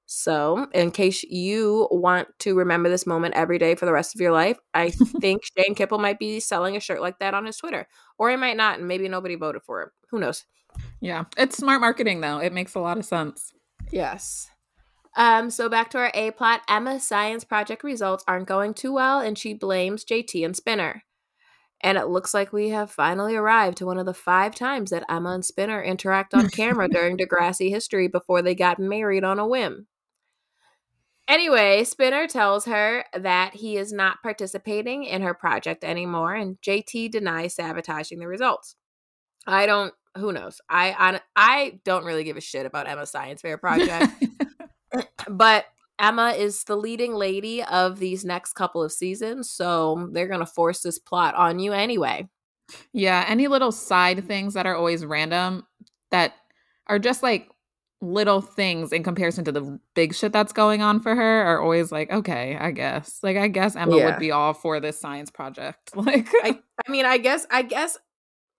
So, 0.06 0.68
in 0.74 0.92
case 0.92 1.24
you 1.24 1.88
want 1.90 2.28
to 2.40 2.56
remember 2.56 2.90
this 2.90 3.08
moment 3.08 3.36
every 3.36 3.58
day 3.58 3.74
for 3.76 3.86
the 3.86 3.94
rest 3.94 4.14
of 4.14 4.22
your 4.22 4.32
life, 4.32 4.58
I 4.74 4.90
think 5.22 5.44
Shane 5.58 5.76
Kippel 5.76 6.00
might 6.00 6.20
be 6.20 6.40
selling 6.40 6.76
a 6.76 6.80
shirt 6.80 7.02
like 7.02 7.20
that 7.20 7.34
on 7.34 7.46
his 7.46 7.58
Twitter. 7.58 7.88
Or 8.18 8.30
he 8.30 8.36
might 8.36 8.58
not, 8.58 8.80
and 8.80 8.88
maybe 8.88 9.08
nobody 9.08 9.36
voted 9.36 9.64
for 9.64 9.82
it. 9.82 9.90
Who 10.12 10.20
knows? 10.20 10.46
Yeah. 11.00 11.24
It's 11.38 11.58
smart 11.58 11.82
marketing, 11.82 12.22
though. 12.22 12.40
It 12.40 12.54
makes 12.54 12.76
a 12.76 12.80
lot 12.80 12.98
of 12.98 13.06
sense. 13.06 13.54
Yes. 13.92 14.50
Um, 15.16 15.50
so 15.50 15.70
back 15.70 15.90
to 15.92 16.00
our 16.00 16.12
A 16.14 16.32
plot. 16.32 16.62
Emma's 16.68 17.08
science 17.08 17.44
project 17.44 17.84
results 17.84 18.24
aren't 18.28 18.48
going 18.48 18.74
too 18.74 18.94
well, 18.94 19.20
and 19.20 19.38
she 19.38 19.54
blames 19.54 20.04
JT 20.06 20.44
and 20.44 20.56
Spinner. 20.56 21.04
And 21.82 21.98
it 21.98 22.08
looks 22.08 22.34
like 22.34 22.54
we 22.54 22.70
have 22.70 22.90
finally 22.90 23.36
arrived 23.36 23.78
to 23.80 23.86
one 23.86 23.98
of 23.98 24.06
the 24.06 24.14
five 24.14 24.56
times 24.56 24.90
that 24.92 25.06
Emma 25.10 25.32
and 25.32 25.46
Spinner 25.46 25.84
interact 25.84 26.34
on 26.34 26.50
camera 26.50 26.88
during 26.90 27.18
Degrassi 27.18 27.70
history 27.70 28.08
before 28.08 28.42
they 28.42 28.56
got 28.56 28.80
married 28.80 29.26
on 29.26 29.38
a 29.38 29.48
whim. 29.48 29.88
Anyway, 31.28 31.84
Spinner 31.84 32.28
tells 32.28 32.66
her 32.66 33.06
that 33.18 33.56
he 33.56 33.78
is 33.78 33.94
not 33.94 34.22
participating 34.22 35.04
in 35.04 35.22
her 35.22 35.34
project 35.34 35.84
anymore, 35.84 36.34
and 36.34 36.58
JT 36.62 37.12
denies 37.12 37.56
sabotaging 37.56 38.20
the 38.20 38.28
results. 38.28 38.76
I 39.48 39.66
don't. 39.66 39.94
Who 40.18 40.32
knows? 40.32 40.62
I 40.70 40.92
I, 40.92 41.22
I 41.36 41.80
don't 41.86 42.06
really 42.06 42.24
give 42.24 42.38
a 42.38 42.42
shit 42.42 42.66
about 42.66 42.88
Emma's 42.88 43.10
science 43.10 43.42
fair 43.42 43.58
project, 43.58 44.12
but 45.30 45.66
Emma 46.00 46.32
is 46.32 46.64
the 46.64 46.76
leading 46.76 47.14
lady 47.14 47.64
of 47.64 48.00
these 48.00 48.26
next 48.26 48.54
couple 48.54 48.84
of 48.84 48.92
seasons, 48.92 49.50
so 49.50 50.10
they're 50.12 50.28
gonna 50.28 50.46
force 50.46 50.82
this 50.82 51.00
plot 51.00 51.36
on 51.36 51.60
you 51.60 51.72
anyway. 51.74 52.28
Yeah, 52.92 53.26
any 53.28 53.48
little 53.48 53.72
side 53.72 54.26
things 54.26 54.54
that 54.54 54.66
are 54.66 54.76
always 54.76 55.06
random 55.06 55.66
that 56.12 56.34
are 56.88 57.00
just 57.00 57.24
like 57.24 57.50
little 58.04 58.42
things 58.42 58.92
in 58.92 59.02
comparison 59.02 59.46
to 59.46 59.52
the 59.52 59.80
big 59.96 60.14
shit 60.14 60.34
that's 60.34 60.52
going 60.52 60.82
on 60.82 61.00
for 61.00 61.16
her 61.16 61.42
are 61.44 61.62
always 61.62 61.92
like, 61.92 62.12
okay, 62.12 62.58
I 62.60 62.72
guess. 62.72 63.20
Like 63.24 63.38
I 63.38 63.48
guess 63.48 63.76
Emma 63.76 63.98
yeah. 63.98 64.06
would 64.06 64.20
be 64.20 64.32
all 64.32 64.54
for 64.54 64.80
this 64.80 65.00
science 65.00 65.32
project. 65.32 65.92
Like 65.96 66.28
I, 66.44 66.60
I 66.86 66.92
mean, 66.92 67.06
I 67.06 67.18
guess 67.18 67.46
I 67.50 67.62
guess 67.62 67.98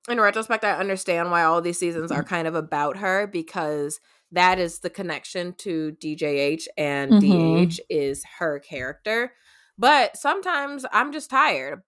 in 0.09 0.21
retrospect 0.21 0.65
I 0.65 0.73
understand 0.73 1.31
why 1.31 1.45
all 1.45 1.61
these 1.61 1.79
seasons 1.79 2.11
are 2.11 2.21
mm-hmm. 2.21 2.29
kind 2.29 2.49
of 2.49 2.55
about 2.55 2.97
her 2.99 3.27
because 3.27 4.01
that 4.35 4.59
is 4.59 4.81
the 4.81 4.91
connection 4.91 5.55
to 5.59 5.97
DJH 6.01 6.67
and 6.77 7.13
mm-hmm. 7.13 7.65
DH 7.65 7.81
is 7.89 8.25
her 8.39 8.59
character. 8.59 9.33
But 9.79 10.17
sometimes 10.17 10.85
I'm 10.93 11.13
just 11.13 11.31
tired. 11.31 11.83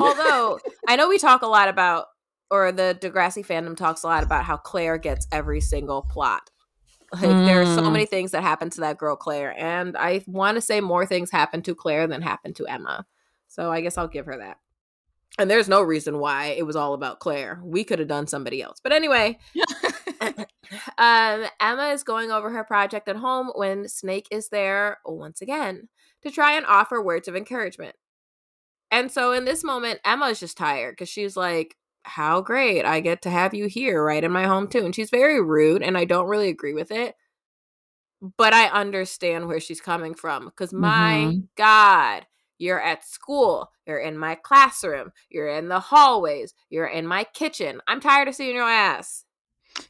Although 0.00 0.58
I 0.88 0.96
know 0.96 1.08
we 1.08 1.18
talk 1.18 1.42
a 1.42 1.46
lot 1.46 1.68
about 1.68 2.06
or 2.50 2.72
the 2.72 2.96
Degrassi 3.00 3.46
fandom 3.46 3.76
talks 3.76 4.02
a 4.02 4.06
lot 4.06 4.24
about 4.24 4.44
how 4.44 4.56
Claire 4.56 4.98
gets 4.98 5.26
every 5.30 5.60
single 5.60 6.02
plot. 6.02 6.50
Like 7.12 7.22
mm. 7.22 7.46
there 7.46 7.60
are 7.60 7.66
so 7.66 7.82
mm. 7.82 7.92
many 7.92 8.06
things 8.06 8.32
that 8.32 8.42
happen 8.42 8.70
to 8.70 8.80
that 8.82 8.98
girl 8.98 9.16
Claire, 9.16 9.54
and 9.58 9.96
I 9.96 10.22
want 10.26 10.56
to 10.56 10.60
say 10.60 10.80
more 10.80 11.06
things 11.06 11.30
happen 11.30 11.62
to 11.62 11.74
Claire 11.74 12.06
than 12.06 12.20
happen 12.20 12.52
to 12.54 12.66
Emma. 12.66 13.06
So 13.48 13.72
I 13.72 13.80
guess 13.80 13.96
I'll 13.96 14.08
give 14.08 14.26
her 14.26 14.38
that. 14.38 14.58
And 15.38 15.50
there's 15.50 15.68
no 15.68 15.80
reason 15.82 16.18
why 16.18 16.46
it 16.46 16.66
was 16.66 16.76
all 16.76 16.94
about 16.94 17.20
Claire. 17.20 17.60
We 17.62 17.84
could 17.84 17.98
have 17.98 18.08
done 18.08 18.26
somebody 18.26 18.60
else. 18.60 18.80
But 18.82 18.92
anyway, 18.92 19.38
um, 20.98 21.44
Emma 21.60 21.90
is 21.92 22.02
going 22.02 22.30
over 22.30 22.50
her 22.50 22.64
project 22.64 23.08
at 23.08 23.16
home 23.16 23.50
when 23.54 23.88
Snake 23.88 24.28
is 24.30 24.48
there 24.48 24.98
once 25.04 25.40
again 25.40 25.88
to 26.22 26.30
try 26.30 26.52
and 26.52 26.66
offer 26.66 27.02
words 27.02 27.28
of 27.28 27.36
encouragement. 27.36 27.94
And 28.90 29.10
so 29.10 29.32
in 29.32 29.44
this 29.44 29.62
moment, 29.62 30.00
Emma 30.04 30.26
is 30.26 30.40
just 30.40 30.56
tired 30.56 30.92
because 30.92 31.08
she's 31.08 31.36
like, 31.36 31.76
how 32.08 32.40
great 32.40 32.84
I 32.84 33.00
get 33.00 33.22
to 33.22 33.30
have 33.30 33.54
you 33.54 33.66
here 33.66 34.02
right 34.02 34.24
in 34.24 34.32
my 34.32 34.46
home 34.46 34.68
too. 34.68 34.84
And 34.84 34.94
she's 34.94 35.10
very 35.10 35.40
rude 35.42 35.82
and 35.82 35.96
I 35.96 36.04
don't 36.04 36.28
really 36.28 36.48
agree 36.48 36.72
with 36.72 36.90
it. 36.90 37.14
But 38.36 38.52
I 38.52 38.66
understand 38.68 39.46
where 39.46 39.60
she's 39.60 39.80
coming 39.80 40.14
from 40.14 40.46
because 40.46 40.72
my 40.72 41.26
mm-hmm. 41.28 41.40
God, 41.56 42.26
you're 42.56 42.80
at 42.80 43.04
school, 43.04 43.70
you're 43.86 44.00
in 44.00 44.18
my 44.18 44.34
classroom, 44.34 45.12
you're 45.28 45.48
in 45.48 45.68
the 45.68 45.78
hallways, 45.78 46.52
you're 46.68 46.86
in 46.86 47.06
my 47.06 47.24
kitchen. 47.32 47.80
I'm 47.86 48.00
tired 48.00 48.26
of 48.26 48.34
seeing 48.34 48.56
your 48.56 48.68
ass. 48.68 49.24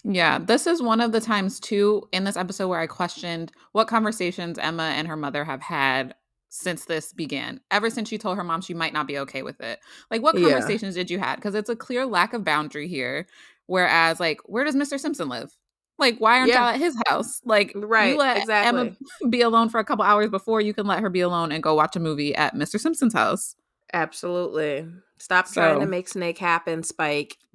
Yeah, 0.05 0.39
this 0.39 0.67
is 0.67 0.83
one 0.83 1.01
of 1.01 1.13
the 1.13 1.21
times 1.21 1.61
too 1.61 2.09
in 2.13 2.25
this 2.25 2.37
episode 2.37 2.69
where 2.69 2.81
I 2.81 2.87
questioned 2.87 3.53
what 3.73 3.89
conversations 3.89 4.59
Emma 4.59 4.85
and 4.95 5.09
her 5.09 5.17
mother 5.17 5.45
have 5.45 5.63
had 5.63 6.15
since 6.51 6.87
this 6.87 7.13
began. 7.13 7.61
Ever 7.71 7.91
since 7.91 8.09
she 8.09 8.19
told 8.19 8.37
her 8.37 8.45
mom 8.45 8.61
she 8.61 8.75
might 8.75 8.93
not 8.93 9.07
be 9.07 9.19
okay 9.19 9.43
with 9.43 9.61
it. 9.61 9.81
Like 10.11 10.23
what 10.23 10.37
conversations 10.37 10.97
yeah. 10.97 11.03
did 11.03 11.11
you 11.11 11.19
had? 11.19 11.37
Because 11.37 11.55
it's 11.55 11.71
a 11.71 11.77
clear 11.77 12.07
lack 12.07 12.33
of 12.33 12.45
boundary 12.45 12.89
here. 12.89 13.27
Whereas, 13.67 14.19
like, 14.19 14.41
where 14.47 14.65
does 14.65 14.75
Mr. 14.75 14.99
Simpson 14.99 15.29
live? 15.29 15.55
Like, 15.99 16.19
why 16.19 16.39
aren't 16.39 16.49
yeah. 16.49 16.61
y'all 16.61 16.75
at 16.75 16.81
his 16.81 16.97
house? 17.07 17.43
Like, 17.45 17.73
right, 17.75 18.13
you 18.13 18.19
let 18.19 18.39
exactly. 18.39 18.81
Emma 18.81 18.97
be 19.31 19.43
alone 19.43 19.69
for 19.69 19.79
a 19.79 19.85
couple 19.85 20.05
hours 20.05 20.31
before 20.31 20.61
you 20.61 20.73
can 20.73 20.87
let 20.87 21.01
her 21.01 21.11
be 21.11 21.21
alone 21.21 21.53
and 21.53 21.63
go 21.63 21.75
watch 21.75 21.95
a 21.95 22.01
movie 22.01 22.35
at 22.35 22.55
Mr. 22.55 22.81
Simpson's 22.81 23.13
house. 23.13 23.57
Absolutely. 23.93 24.87
Stop 25.19 25.47
so. 25.47 25.61
trying 25.61 25.81
to 25.81 25.87
make 25.87 26.09
Snake 26.09 26.39
happen, 26.39 26.83
Spike. 26.83 27.37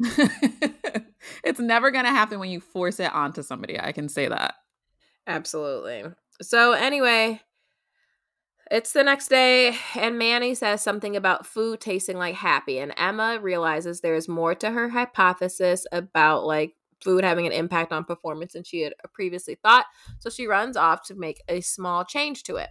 it's 1.44 1.60
never 1.60 1.92
going 1.92 2.06
to 2.06 2.12
happen 2.12 2.40
when 2.40 2.50
you 2.50 2.60
force 2.60 3.00
it 3.00 3.14
onto 3.14 3.44
somebody. 3.44 3.80
I 3.80 3.92
can 3.92 4.10
say 4.10 4.28
that. 4.28 4.56
Absolutely. 5.28 6.04
So, 6.42 6.74
anyway, 6.74 7.40
it's 8.72 8.92
the 8.92 9.04
next 9.04 9.30
day, 9.30 9.78
and 9.96 10.18
Manny 10.18 10.56
says 10.56 10.82
something 10.82 11.16
about 11.16 11.46
food 11.46 11.80
tasting 11.80 12.18
like 12.18 12.36
happy, 12.36 12.80
and 12.80 12.94
Emma 12.98 13.40
realizes 13.40 14.02
there 14.02 14.16
is 14.16 14.28
more 14.28 14.56
to 14.56 14.72
her 14.72 14.90
hypothesis 14.90 15.86
about 15.92 16.46
like 16.46 16.74
food 17.04 17.24
having 17.24 17.46
an 17.46 17.52
impact 17.52 17.92
on 17.92 18.04
performance 18.04 18.54
than 18.54 18.64
she 18.64 18.82
had 18.82 18.94
previously 19.14 19.58
thought. 19.62 19.86
So 20.20 20.30
she 20.30 20.48
runs 20.48 20.76
off 20.76 21.04
to 21.08 21.16
make 21.16 21.42
a 21.48 21.62
small 21.62 22.04
change 22.04 22.44
to 22.44 22.56
it. 22.56 22.70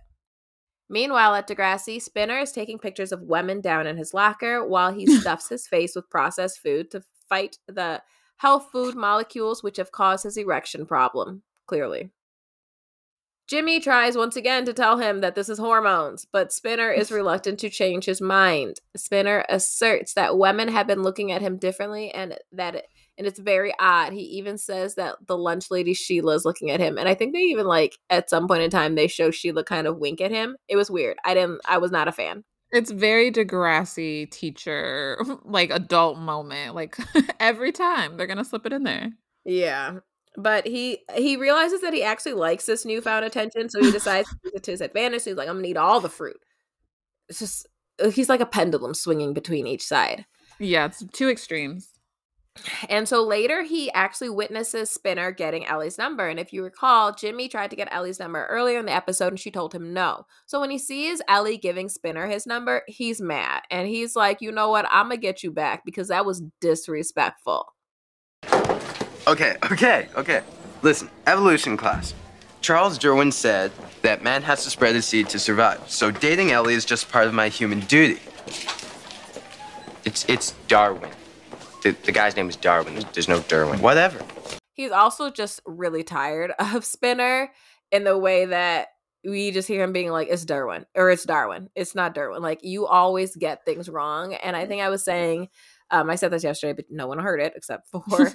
Meanwhile, 0.93 1.37
at 1.37 1.49
Degrassi, 1.49 2.03
Spinner 2.03 2.39
is 2.41 2.53
taking 2.53 2.79
pictures 2.79 3.13
of 3.13 3.23
women 3.23 3.63
down 3.63 3.87
in 3.87 3.97
his 3.97 4.13
locker 4.13 4.63
while 4.63 4.93
he 4.93 5.07
stuffs 5.21 5.49
his 5.49 5.67
face 5.67 5.97
with 5.97 6.11
processed 6.11 6.59
food 6.59 6.91
to 6.91 7.03
fight 7.31 7.57
the 7.67 8.03
health 8.37 8.69
food 8.71 8.95
molecules 8.95 9.63
which 9.63 9.79
have 9.79 9.91
caused 9.91 10.25
his 10.25 10.37
erection 10.37 10.85
problem, 10.85 11.45
clearly. 11.67 12.11
Jimmy 13.49 13.81
tries 13.81 14.19
once 14.19 14.37
again 14.37 14.67
to 14.67 14.75
tell 14.75 14.99
him 14.99 15.23
that 15.23 15.35
this 15.35 15.49
is 15.49 15.59
hormones, 15.59 16.27
but 16.31 16.53
Spinner 16.53 16.91
is 16.93 17.11
reluctant 17.11 17.59
to 17.61 17.71
change 17.71 18.05
his 18.05 18.21
mind. 18.21 18.81
Spinner 18.95 19.47
asserts 19.49 20.13
that 20.13 20.37
women 20.37 20.69
have 20.69 20.87
been 20.87 21.03
looking 21.03 21.33
at 21.33 21.41
him 21.41 21.57
differently 21.57 22.11
and 22.11 22.37
that 22.53 22.75
it, 22.75 22.89
and 23.19 23.27
it's 23.27 23.39
very 23.39 23.73
odd. 23.79 24.13
He 24.13 24.23
even 24.23 24.59
says 24.59 24.95
that 24.95 25.17
the 25.27 25.37
lunch 25.37 25.71
lady 25.71 25.95
Sheila 25.95 26.35
is 26.35 26.45
looking 26.45 26.71
at 26.71 26.81
him, 26.81 26.99
and 26.99 27.09
I 27.09 27.15
think 27.15 27.33
they 27.33 27.41
even 27.41 27.67
like 27.67 27.99
at 28.11 28.31
some 28.31 28.49
point 28.49 28.63
in 28.63 28.71
time 28.71 28.95
they 28.95 29.09
show 29.09 29.31
Sheila 29.31 29.65
kind 29.65 29.87
of 29.87 29.99
wink 29.99 30.21
at 30.21 30.31
him. 30.31 30.57
It 30.69 30.77
was 30.77 30.91
weird. 30.91 31.17
I 31.25 31.35
didn't. 31.35 31.61
I 31.67 31.79
was 31.79 31.91
not 31.91 32.09
a 32.09 32.13
fan. 32.13 32.45
It's 32.71 32.91
very 32.91 33.31
Degrassi 33.31 34.31
teacher 34.31 35.19
like 35.45 35.71
adult 35.71 36.19
moment. 36.19 36.75
Like 36.75 36.97
every 37.41 37.73
time 37.73 38.17
they're 38.17 38.27
gonna 38.27 38.45
slip 38.45 38.67
it 38.67 38.73
in 38.73 38.85
there. 38.85 39.11
Yeah, 39.45 39.99
but 40.37 40.67
he 40.67 41.01
he 41.15 41.37
realizes 41.37 41.83
that 41.83 41.93
he 41.93 42.03
actually 42.03 42.35
likes 42.35 42.67
this 42.67 42.85
newfound 42.85 43.25
attention, 43.25 43.69
so 43.69 43.83
he 43.83 43.91
decides 43.93 44.29
to 44.29 44.37
use 44.45 44.53
it 44.55 44.63
to 44.65 44.71
his 44.71 44.81
advantage. 44.81 45.25
He's 45.25 45.37
like, 45.37 45.49
I'm 45.49 45.57
gonna 45.57 45.69
eat 45.69 45.77
all 45.77 46.01
the 46.01 46.09
fruit. 46.09 46.41
It's 47.29 47.39
just 47.39 47.67
uh, 48.03 48.11
he's 48.11 48.29
like 48.29 48.41
a 48.41 48.47
pendulum 48.47 48.95
swinging 48.95 49.35
between 49.35 49.67
each 49.67 49.85
side. 49.85 50.25
Yeah, 50.59 50.87
it's 50.87 51.05
two 51.13 51.29
extremes. 51.29 51.92
And 52.89 53.09
so 53.09 53.23
later, 53.25 53.63
he 53.63 53.91
actually 53.93 54.29
witnesses 54.29 54.91
Spinner 54.91 55.33
getting 55.33 55.67
Ellie's 55.67 55.99
number. 55.99 56.29
And 56.29 56.39
if 56.39 56.53
you 56.53 56.63
recall, 56.63 57.13
Jimmy 57.13 57.49
tried 57.49 57.71
to 57.71 57.77
get 57.77 57.89
Ellie's 57.91 58.21
number 58.21 58.47
earlier 58.47 58.79
in 58.79 58.87
the 58.87 58.93
episode 58.93 59.29
and 59.29 59.41
she 59.41 59.51
told 59.51 59.75
him 59.75 59.93
no. 59.93 60.27
So 60.47 60.61
when 60.61 60.71
he 60.71 60.79
sees 60.79 61.23
Ellie 61.29 61.57
giving 61.57 61.89
Spinner 61.89 62.27
his 62.27 62.47
number, 62.47 62.83
he's 62.87 63.21
mad. 63.21 63.63
And 63.71 63.89
he's 63.89 64.15
like, 64.15 64.41
you 64.41 64.53
know 64.53 64.69
what? 64.69 64.87
I'm 64.91 65.09
going 65.09 65.21
to 65.21 65.27
get 65.27 65.43
you 65.43 65.51
back 65.51 65.83
because 65.85 66.09
that 66.09 66.27
was 66.27 66.43
disrespectful. 66.61 67.73
Okay, 69.27 69.57
okay, 69.71 70.09
okay. 70.17 70.43
Listen, 70.83 71.09
evolution 71.27 71.77
class. 71.77 72.13
Charles 72.61 72.99
Darwin 72.99 73.33
said 73.33 73.73
that 74.03 74.23
man 74.23 74.43
has 74.43 74.63
to 74.65 74.71
spread 74.71 74.95
his 74.95 75.07
seed 75.07 75.29
to 75.31 75.39
survive. 75.39 75.81
So 75.89 76.11
dating 76.11 76.53
Ellie 76.53 76.75
is 76.75 76.85
just 76.85 77.11
part 77.11 77.27
of 77.27 77.35
my 77.35 77.49
human 77.49 77.81
duty. 77.81 78.21
It's 80.05 80.25
it's 80.29 80.53
Darwin. 80.69 81.11
The, 81.83 81.91
the 82.05 82.13
guy's 82.13 82.37
name 82.37 82.49
is 82.49 82.57
Darwin. 82.57 83.05
There's 83.13 83.29
no 83.29 83.41
Derwin. 83.41 83.81
Whatever. 83.81 84.25
He's 84.75 84.93
also 84.93 85.31
just 85.31 85.61
really 85.67 86.03
tired 86.03 86.53
of 86.59 86.85
Spinner 86.85 87.51
in 87.91 88.05
the 88.05 88.17
way 88.17 88.47
that 88.47 88.89
we 89.25 89.51
just 89.53 89.69
hear 89.69 89.83
him 89.85 89.93
being 89.93 90.11
like, 90.11 90.29
it's 90.31 90.45
Darwin 90.45 90.87
or 90.97 91.11
it's 91.11 91.25
Darwin. 91.25 91.71
It's 91.75 91.95
not 91.95 92.15
Darwin. 92.15 92.43
Like 92.43 92.61
you 92.65 92.87
always 92.87 93.37
get 93.37 93.65
things 93.65 93.89
wrong. 93.89 94.35
And 94.35 94.57
I 94.57 94.67
think 94.67 94.83
I 94.83 94.89
was 94.89 95.05
saying, 95.05 95.49
um, 95.91 96.11
I 96.11 96.17
said 96.17 96.31
this 96.31 96.43
yesterday, 96.43 96.73
but 96.73 96.87
no 96.91 97.07
one 97.07 97.19
heard 97.19 97.41
it 97.41 97.53
except 97.55 97.89
for 97.89 98.03
uh, 98.13 98.31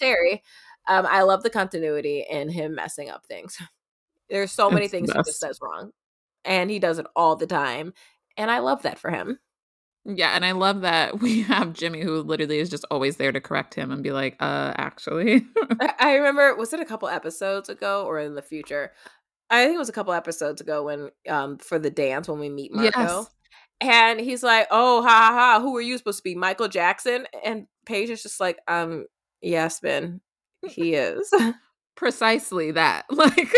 Terri. 0.00 0.40
Um, 0.86 1.06
I 1.08 1.22
love 1.22 1.42
the 1.42 1.50
continuity 1.50 2.24
in 2.28 2.48
him 2.50 2.74
messing 2.74 3.10
up 3.10 3.26
things. 3.26 3.58
There's 4.30 4.52
so 4.52 4.70
many 4.70 4.84
It's 4.84 4.92
things 4.92 5.08
the 5.08 5.14
he 5.14 5.18
just 5.18 5.26
best. 5.28 5.40
says 5.40 5.58
wrong, 5.62 5.90
and 6.44 6.70
he 6.70 6.78
does 6.78 6.98
it 6.98 7.06
all 7.16 7.34
the 7.36 7.46
time. 7.46 7.94
And 8.36 8.50
I 8.50 8.58
love 8.60 8.82
that 8.82 8.98
for 8.98 9.10
him. 9.10 9.38
Yeah, 10.04 10.30
and 10.34 10.44
I 10.44 10.52
love 10.52 10.82
that 10.82 11.20
we 11.20 11.42
have 11.42 11.72
Jimmy 11.72 12.00
who 12.02 12.22
literally 12.22 12.58
is 12.58 12.70
just 12.70 12.84
always 12.90 13.16
there 13.16 13.32
to 13.32 13.40
correct 13.40 13.74
him 13.74 13.90
and 13.90 14.02
be 14.02 14.12
like, 14.12 14.36
uh, 14.40 14.72
actually. 14.76 15.46
I 15.98 16.14
remember, 16.14 16.54
was 16.56 16.72
it 16.72 16.80
a 16.80 16.84
couple 16.84 17.08
episodes 17.08 17.68
ago 17.68 18.04
or 18.06 18.18
in 18.18 18.34
the 18.34 18.42
future? 18.42 18.92
I 19.50 19.64
think 19.64 19.76
it 19.76 19.78
was 19.78 19.88
a 19.88 19.94
couple 19.94 20.12
episodes 20.12 20.60
ago 20.60 20.84
when, 20.84 21.10
um, 21.28 21.58
for 21.58 21.78
the 21.78 21.90
dance 21.90 22.28
when 22.28 22.38
we 22.38 22.48
meet 22.48 22.74
Marco. 22.74 23.00
Yes. 23.00 23.30
And 23.80 24.20
he's 24.20 24.42
like, 24.42 24.66
"Oh, 24.72 25.02
ha 25.02 25.08
ha 25.08 25.32
ha! 25.32 25.60
Who 25.60 25.76
are 25.76 25.80
you 25.80 25.96
supposed 25.96 26.18
to 26.18 26.24
be, 26.24 26.34
Michael 26.34 26.66
Jackson?" 26.66 27.26
And 27.44 27.68
Paige 27.86 28.10
is 28.10 28.22
just 28.24 28.40
like, 28.40 28.58
"Um, 28.66 29.06
yes, 29.40 29.78
Ben, 29.78 30.20
he 30.66 30.94
is." 30.94 31.32
Precisely 31.94 32.72
that. 32.72 33.04
Like 33.08 33.48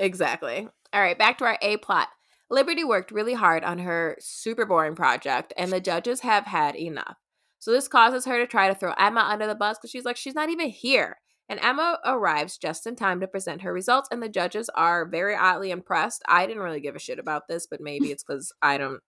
exactly. 0.00 0.68
All 0.92 1.00
right, 1.00 1.16
back 1.16 1.38
to 1.38 1.44
our 1.44 1.58
A 1.62 1.76
plot. 1.76 2.08
Liberty 2.50 2.82
worked 2.82 3.10
really 3.10 3.34
hard 3.34 3.62
on 3.62 3.78
her 3.78 4.16
super 4.20 4.64
boring 4.64 4.94
project, 4.94 5.52
and 5.56 5.70
the 5.70 5.80
judges 5.80 6.20
have 6.20 6.46
had 6.46 6.76
enough. 6.76 7.16
So 7.58 7.72
this 7.72 7.88
causes 7.88 8.24
her 8.24 8.38
to 8.38 8.46
try 8.46 8.68
to 8.68 8.74
throw 8.74 8.92
Emma 8.98 9.20
under 9.20 9.46
the 9.46 9.54
bus 9.54 9.78
because 9.78 9.90
she's 9.90 10.04
like, 10.04 10.16
she's 10.16 10.34
not 10.34 10.48
even 10.48 10.70
here. 10.70 11.18
And 11.48 11.60
Emma 11.60 11.98
arrives 12.04 12.58
just 12.58 12.86
in 12.86 12.94
time 12.94 13.20
to 13.20 13.26
present 13.26 13.62
her 13.62 13.72
results, 13.72 14.08
and 14.10 14.22
the 14.22 14.28
judges 14.28 14.70
are 14.74 15.06
very 15.06 15.34
oddly 15.34 15.70
impressed. 15.70 16.22
I 16.28 16.46
didn't 16.46 16.62
really 16.62 16.80
give 16.80 16.94
a 16.94 17.00
shit 17.00 17.18
about 17.18 17.48
this, 17.48 17.66
but 17.66 17.80
maybe 17.80 18.06
it's 18.10 18.22
because 18.22 18.52
I 18.62 18.78
don't, 18.78 19.00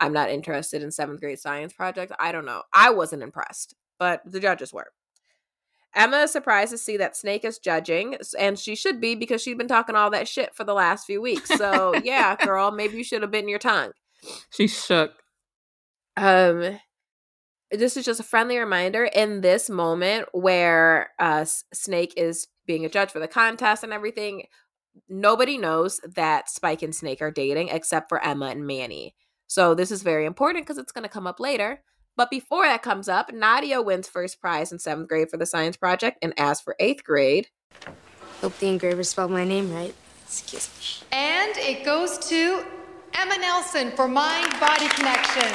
I'm 0.00 0.12
not 0.12 0.30
interested 0.30 0.82
in 0.82 0.90
seventh 0.90 1.20
grade 1.20 1.38
science 1.38 1.72
projects. 1.72 2.12
I 2.18 2.32
don't 2.32 2.46
know. 2.46 2.62
I 2.72 2.90
wasn't 2.90 3.22
impressed, 3.22 3.74
but 3.98 4.20
the 4.24 4.40
judges 4.40 4.72
were. 4.72 4.90
Emma 5.94 6.18
is 6.18 6.32
surprised 6.32 6.72
to 6.72 6.78
see 6.78 6.96
that 6.96 7.16
Snake 7.16 7.44
is 7.44 7.58
judging, 7.58 8.16
and 8.38 8.58
she 8.58 8.74
should 8.74 9.00
be 9.00 9.14
because 9.14 9.42
she's 9.42 9.56
been 9.56 9.68
talking 9.68 9.94
all 9.94 10.10
that 10.10 10.28
shit 10.28 10.54
for 10.54 10.64
the 10.64 10.74
last 10.74 11.06
few 11.06 11.20
weeks. 11.20 11.48
So, 11.56 11.94
yeah, 12.04 12.36
girl, 12.36 12.70
maybe 12.70 12.96
you 12.96 13.04
should 13.04 13.22
have 13.22 13.30
bitten 13.30 13.48
your 13.48 13.58
tongue. 13.58 13.92
she 14.50 14.66
shook. 14.66 15.12
Um, 16.16 16.78
this 17.70 17.96
is 17.96 18.04
just 18.04 18.20
a 18.20 18.24
friendly 18.24 18.58
reminder 18.58 19.04
in 19.04 19.40
this 19.40 19.68
moment 19.68 20.28
where 20.32 21.10
uh, 21.18 21.44
Snake 21.72 22.14
is 22.16 22.46
being 22.66 22.84
a 22.84 22.88
judge 22.88 23.10
for 23.10 23.18
the 23.18 23.28
contest 23.28 23.84
and 23.84 23.92
everything. 23.92 24.44
Nobody 25.08 25.58
knows 25.58 26.00
that 26.14 26.48
Spike 26.48 26.82
and 26.82 26.94
Snake 26.94 27.20
are 27.20 27.30
dating 27.30 27.68
except 27.68 28.08
for 28.08 28.24
Emma 28.24 28.46
and 28.46 28.66
Manny. 28.66 29.14
So 29.46 29.74
this 29.74 29.90
is 29.90 30.02
very 30.02 30.24
important 30.24 30.64
because 30.64 30.78
it's 30.78 30.92
going 30.92 31.02
to 31.02 31.08
come 31.08 31.26
up 31.26 31.40
later. 31.40 31.82
But 32.16 32.30
before 32.30 32.64
that 32.64 32.82
comes 32.82 33.08
up, 33.08 33.32
Nadia 33.32 33.82
wins 33.82 34.08
first 34.08 34.40
prize 34.40 34.70
in 34.72 34.78
seventh 34.78 35.08
grade 35.08 35.30
for 35.30 35.36
the 35.36 35.46
science 35.46 35.76
project. 35.76 36.18
And 36.22 36.32
as 36.38 36.60
for 36.60 36.76
eighth 36.78 37.04
grade, 37.04 37.48
Hope 38.44 38.58
the 38.58 38.68
engraver 38.68 39.02
spelled 39.02 39.30
my 39.30 39.44
name 39.44 39.72
right. 39.72 39.94
Excuse 40.26 40.68
me. 40.78 41.06
And 41.16 41.56
it 41.56 41.82
goes 41.82 42.18
to 42.28 42.64
Emma 43.14 43.38
Nelson 43.38 43.90
for 43.92 44.06
Mind 44.06 44.52
Body 44.60 44.86
Connection. 44.88 45.50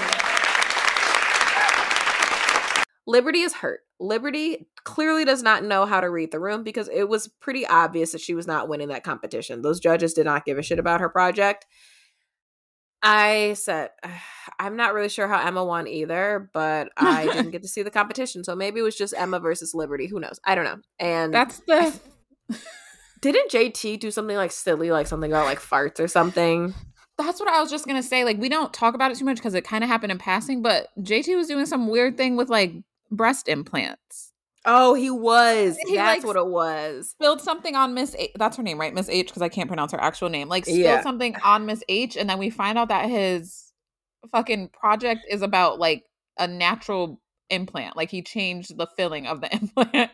Liberty 3.06 3.42
is 3.42 3.54
hurt. 3.54 3.82
Liberty 4.00 4.68
clearly 4.86 5.24
does 5.24 5.44
not 5.44 5.64
know 5.64 5.86
how 5.86 6.02
to 6.02 6.10
read 6.10 6.32
the 6.32 6.40
room 6.40 6.64
because 6.64 6.90
it 6.92 7.08
was 7.08 7.28
pretty 7.28 7.64
obvious 7.68 8.14
that 8.14 8.22
she 8.22 8.34
was 8.34 8.48
not 8.48 8.68
winning 8.68 8.88
that 8.88 9.04
competition. 9.04 9.62
Those 9.62 9.80
judges 9.80 10.14
did 10.14 10.26
not 10.26 10.46
give 10.46 10.58
a 10.58 10.64
shit 10.64 10.80
about 10.80 11.02
her 11.02 11.10
project. 11.10 11.68
I 13.02 13.54
said, 13.54 13.90
I'm 14.60 14.76
not 14.76 14.94
really 14.94 15.10
sure 15.10 15.28
how 15.28 15.46
Emma 15.46 15.64
won 15.64 15.88
either, 15.88 16.50
but 16.54 16.90
I 16.98 17.26
didn't 17.34 17.52
get 17.52 17.62
to 17.62 17.68
see 17.68 17.82
the 17.82 17.92
competition. 17.92 18.44
So 18.44 18.56
maybe 18.56 18.82
it 18.82 18.84
was 18.84 18.98
just 18.98 19.14
Emma 19.18 19.40
versus 19.40 19.74
Liberty. 19.74 20.08
Who 20.08 20.20
knows? 20.20 20.40
I 20.44 20.56
don't 20.56 20.66
know. 20.66 20.78
And 21.00 21.34
That's 21.34 21.60
the 21.60 21.98
didn't 23.22 23.52
JT 23.52 24.00
do 24.00 24.12
something 24.12 24.36
like 24.36 24.52
silly, 24.52 24.92
like 24.92 25.08
something 25.08 25.32
about 25.32 25.46
like 25.46 25.60
farts 25.60 26.00
or 26.00 26.08
something? 26.08 26.74
That's 27.18 27.40
what 27.40 27.50
I 27.50 27.62
was 27.62 27.70
just 27.70 27.86
gonna 27.86 28.04
say. 28.04 28.24
Like, 28.24 28.38
we 28.38 28.50
don't 28.50 28.74
talk 28.74 28.96
about 28.96 29.12
it 29.12 29.18
too 29.18 29.26
much 29.26 29.38
because 29.38 29.54
it 29.54 29.66
kind 29.66 29.84
of 29.84 29.90
happened 29.90 30.12
in 30.12 30.18
passing, 30.18 30.62
but 30.62 30.88
JT 31.00 31.36
was 31.36 31.48
doing 31.48 31.66
some 31.66 31.88
weird 31.88 32.18
thing 32.18 32.38
with 32.38 32.50
like 32.50 32.74
breast 33.12 33.48
implants. 33.48 34.29
Oh, 34.72 34.94
he 34.94 35.10
was. 35.10 35.78
He, 35.88 35.96
That's 35.96 36.24
like, 36.24 36.28
what 36.28 36.36
it 36.36 36.46
was. 36.46 37.10
Spilled 37.10 37.42
something 37.42 37.76
on 37.76 37.96
Miss 37.96 38.16
H. 38.20 38.30
That's 38.36 38.56
her 38.56 38.62
name, 38.62 38.80
right? 38.80 38.94
Miss 38.94 39.10
H, 39.10 39.26
because 39.28 39.42
I 39.42 39.50
can't 39.50 39.68
pronounce 39.68 39.92
her 39.94 40.00
actual 40.02 40.30
name. 40.30 40.48
Like, 40.48 40.66
spilled 40.66 40.80
Yeah. 40.80 41.02
something 41.02 41.36
on 41.44 41.66
Miss 41.66 41.84
H, 41.90 42.16
and 42.16 42.30
then 42.30 42.38
we 42.38 42.52
find 42.52 42.78
out 42.78 42.90
that 42.90 43.10
his 43.10 43.74
fucking 44.32 44.70
project 44.70 45.22
is 45.28 45.42
about 45.42 45.80
like 45.80 46.04
a 46.38 46.48
natural 46.48 47.20
implant. 47.50 47.98
Like, 47.98 48.12
he 48.12 48.22
changed 48.22 48.78
the 48.78 48.86
filling 48.96 49.26
of 49.26 49.42
the 49.42 49.52
implant. 49.56 50.12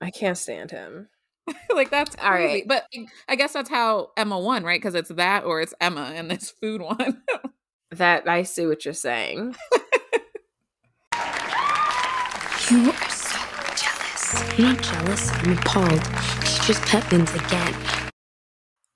I 0.00 0.10
can't 0.10 0.38
stand 0.38 0.70
him. 0.70 1.08
like, 1.74 1.90
that's 1.90 2.14
All 2.22 2.30
crazy. 2.30 2.46
right. 2.46 2.68
But 2.68 2.86
I 3.28 3.34
guess 3.34 3.54
that's 3.54 3.70
how 3.70 4.10
Emma 4.16 4.38
won, 4.38 4.62
right? 4.62 4.80
Because 4.80 4.94
it's 4.94 5.08
that 5.10 5.42
or 5.44 5.60
it's 5.60 5.74
Emma 5.80 6.12
in 6.14 6.28
this 6.28 6.50
food 6.50 6.80
one. 6.80 7.22
That 7.94 8.28
I 8.28 8.44
see 8.44 8.66
what 8.68 8.84
you're 8.84 8.94
saying. 8.94 9.56
You 12.70 12.92
not 14.58 14.82
jealous. 14.82 15.30
I'm 15.32 15.58
appalled. 15.58 16.02
Teacher's 16.44 16.80
pet 16.80 17.10
wins 17.10 17.32
again. 17.34 17.74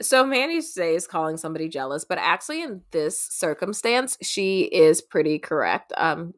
So 0.02 0.26
Manny 0.26 0.56
is 0.56 1.06
calling 1.06 1.36
somebody 1.36 1.68
jealous, 1.68 2.04
but 2.04 2.18
actually 2.18 2.62
in 2.62 2.82
this 2.90 3.20
circumstance, 3.20 4.18
she 4.22 4.62
is 4.62 5.00
pretty 5.00 5.38
correct. 5.38 5.92
Um, 5.96 6.34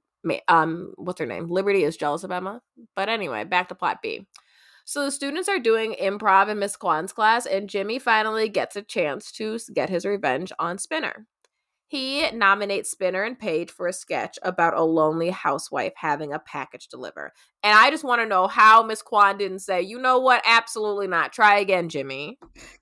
um, 0.49 0.93
what's 0.97 1.21
her 1.21 1.27
name? 1.27 1.49
Liberty 1.49 1.85
is 1.85 1.97
jealous 1.97 2.25
of 2.25 2.31
Emma. 2.31 2.61
But 2.95 3.09
anyway, 3.09 3.45
back 3.45 3.69
to 3.69 3.75
plot 3.75 4.03
B. 4.03 4.27
So 4.85 5.05
the 5.05 5.11
students 5.11 5.49
are 5.49 5.59
doing 5.59 5.97
improv 6.01 6.49
in 6.49 6.61
Miss 6.61 6.77
Kwan's 6.77 7.13
class, 7.13 7.45
and 7.45 7.69
Jimmy 7.69 7.99
finally 7.99 8.49
gets 8.49 8.77
a 8.77 8.83
chance 8.83 9.33
to 9.33 9.59
get 9.75 9.91
his 9.91 10.07
revenge 10.07 10.53
on 10.61 10.79
Spinner. 10.79 11.27
He 11.89 12.29
nominates 12.33 12.91
Spinner 12.91 13.23
and 13.23 13.39
Paige 13.39 13.71
for 13.71 13.87
a 13.87 13.93
sketch 13.93 14.39
about 14.43 14.75
a 14.75 14.83
lonely 14.83 15.31
housewife 15.31 15.93
having 15.97 16.33
a 16.33 16.39
package 16.41 16.89
deliver. 16.89 17.33
And 17.63 17.79
I 17.79 17.91
just 17.91 18.03
want 18.03 18.21
to 18.23 18.27
know 18.27 18.49
how 18.49 18.83
Miss 18.83 19.03
Kwan 19.03 19.39
didn't 19.39 19.61
say, 19.61 19.83
you 19.83 19.99
know 20.01 20.19
what? 20.19 20.43
Absolutely 20.45 21.07
not. 21.07 21.33
Try 21.33 21.59
again, 21.61 21.89
Jimmy. 21.89 22.39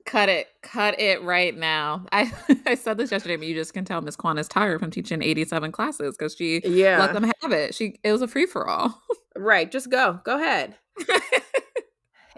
cut 0.07 0.29
it. 0.31 0.47
Cut 0.63 0.99
it 0.99 1.23
right 1.23 1.55
now. 1.57 2.07
I, 2.13 2.33
I 2.67 2.75
said 2.77 2.97
this 2.97 3.11
yesterday, 3.13 3.37
but 3.37 3.47
you 3.47 3.55
just 3.55 3.75
can 3.75 3.85
tell 3.85 4.01
Miss 4.01 4.17
Kwan 4.17 4.39
is 4.39 4.49
tired 4.49 4.81
from 4.81 4.91
teaching 4.91 5.23
87 5.23 5.71
classes 5.73 6.17
because 6.17 6.35
she 6.35 6.61
Yeah. 6.65 6.99
let 6.99 7.13
them 7.13 7.25
have 7.43 7.53
it. 7.53 7.75
She 7.75 7.99
It 8.03 8.11
was 8.13 8.23
a 8.23 8.29
free 8.29 8.47
for 8.47 8.67
all. 8.69 9.03
Right, 9.37 9.71
just 9.71 9.91
go. 9.91 10.21
Go 10.25 10.37
ahead. 10.37 10.77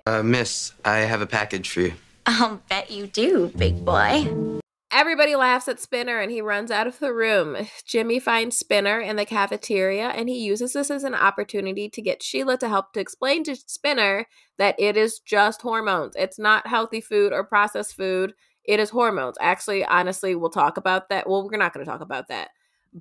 Uh, 0.08 0.22
miss, 0.22 0.72
I 0.84 0.98
have 0.98 1.20
a 1.20 1.26
package 1.26 1.68
for 1.68 1.80
you. 1.80 1.94
I'll 2.26 2.62
bet 2.68 2.92
you 2.92 3.08
do, 3.08 3.48
big 3.56 3.84
boy. 3.84 4.55
Everybody 4.96 5.36
laughs 5.36 5.68
at 5.68 5.78
Spinner 5.78 6.20
and 6.20 6.30
he 6.30 6.40
runs 6.40 6.70
out 6.70 6.86
of 6.86 7.00
the 7.00 7.12
room. 7.12 7.54
Jimmy 7.84 8.18
finds 8.18 8.56
Spinner 8.56 8.98
in 8.98 9.16
the 9.16 9.26
cafeteria 9.26 10.08
and 10.08 10.26
he 10.26 10.38
uses 10.38 10.72
this 10.72 10.90
as 10.90 11.04
an 11.04 11.14
opportunity 11.14 11.90
to 11.90 12.00
get 12.00 12.22
Sheila 12.22 12.56
to 12.56 12.68
help 12.70 12.94
to 12.94 13.00
explain 13.00 13.44
to 13.44 13.56
Spinner 13.56 14.26
that 14.56 14.74
it 14.78 14.96
is 14.96 15.18
just 15.18 15.60
hormones. 15.60 16.14
It's 16.16 16.38
not 16.38 16.66
healthy 16.66 17.02
food 17.02 17.34
or 17.34 17.44
processed 17.44 17.94
food. 17.94 18.32
It 18.64 18.80
is 18.80 18.88
hormones. 18.88 19.36
Actually, 19.38 19.84
honestly, 19.84 20.34
we'll 20.34 20.48
talk 20.48 20.78
about 20.78 21.10
that. 21.10 21.28
Well, 21.28 21.46
we're 21.46 21.58
not 21.58 21.74
going 21.74 21.84
to 21.84 21.92
talk 21.92 22.00
about 22.00 22.28
that. 22.28 22.48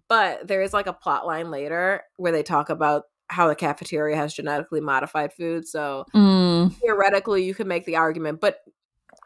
But 0.10 0.50
there 0.50 0.62
is 0.62 0.74
like 0.74 0.88
a 0.88 0.94
plot 0.94 1.26
line 1.26 1.50
later 1.50 2.02
where 2.18 2.34
they 2.34 2.44
talk 2.44 2.70
about 2.70 3.04
how 3.30 3.48
the 3.48 3.56
cafeteria 3.56 4.18
has 4.18 4.34
genetically 4.34 4.82
modified 4.82 5.32
food. 5.32 5.66
So 5.66 6.04
Mm, 6.14 6.74
theoretically 6.74 7.46
you 7.46 7.56
could 7.56 7.68
make 7.68 7.86
the 7.86 7.96
argument 7.96 8.42
but 8.42 8.58